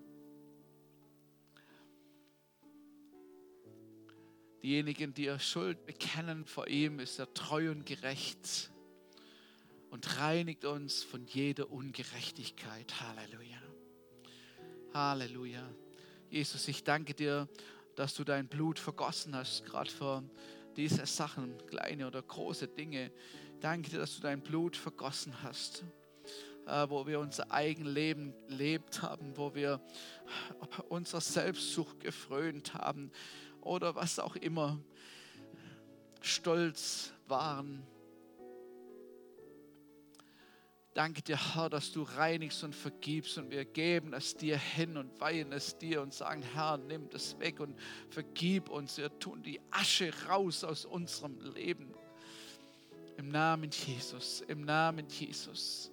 Diejenigen, 4.62 5.12
die 5.12 5.24
ihr 5.24 5.38
Schuld 5.38 5.84
bekennen 5.84 6.46
vor 6.46 6.66
ihm, 6.68 6.98
ist 6.98 7.18
er 7.18 7.34
treu 7.34 7.70
und 7.70 7.84
gerecht 7.84 8.70
und 9.90 10.16
reinigt 10.18 10.64
uns 10.64 11.02
von 11.02 11.26
jeder 11.26 11.70
Ungerechtigkeit. 11.70 13.02
Halleluja. 13.02 13.62
Halleluja. 14.94 15.74
Jesus, 16.30 16.66
ich 16.68 16.84
danke 16.84 17.12
dir, 17.12 17.50
dass 17.96 18.14
du 18.14 18.24
dein 18.24 18.48
Blut 18.48 18.78
vergossen 18.78 19.36
hast, 19.36 19.66
gerade 19.66 19.90
vor 19.90 20.24
diese 20.76 21.06
Sachen, 21.06 21.56
kleine 21.66 22.06
oder 22.06 22.22
große 22.22 22.68
Dinge. 22.68 23.12
Danke 23.60 23.90
dir, 23.90 23.98
dass 23.98 24.16
du 24.16 24.22
dein 24.22 24.42
Blut 24.42 24.76
vergossen 24.76 25.42
hast, 25.42 25.84
äh, 26.66 26.88
wo 26.88 27.06
wir 27.06 27.20
unser 27.20 27.50
eigenes 27.50 27.94
Leben 27.94 28.34
gelebt 28.48 29.02
haben, 29.02 29.36
wo 29.36 29.54
wir 29.54 29.80
unserer 30.88 31.20
Selbstsucht 31.20 32.00
gefrönt 32.00 32.74
haben 32.74 33.10
oder 33.60 33.94
was 33.94 34.18
auch 34.18 34.36
immer, 34.36 34.78
stolz 36.20 37.12
waren 37.26 37.86
Danke 40.94 41.22
dir, 41.22 41.54
Herr, 41.54 41.70
dass 41.70 41.90
du 41.90 42.02
reinigst 42.02 42.62
und 42.64 42.74
vergibst 42.74 43.38
und 43.38 43.50
wir 43.50 43.64
geben 43.64 44.12
es 44.12 44.36
dir 44.36 44.58
hin 44.58 44.98
und 44.98 45.18
weihen 45.20 45.52
es 45.52 45.78
dir 45.78 46.02
und 46.02 46.12
sagen, 46.12 46.42
Herr, 46.42 46.76
nimm 46.76 47.08
das 47.08 47.38
weg 47.38 47.60
und 47.60 47.78
vergib 48.10 48.68
uns. 48.68 48.98
Wir 48.98 49.18
tun 49.18 49.42
die 49.42 49.60
Asche 49.70 50.12
raus 50.28 50.64
aus 50.64 50.84
unserem 50.84 51.40
Leben. 51.54 51.94
Im 53.16 53.30
Namen 53.30 53.70
Jesus, 53.70 54.42
im 54.48 54.62
Namen 54.64 55.08
Jesus. 55.08 55.91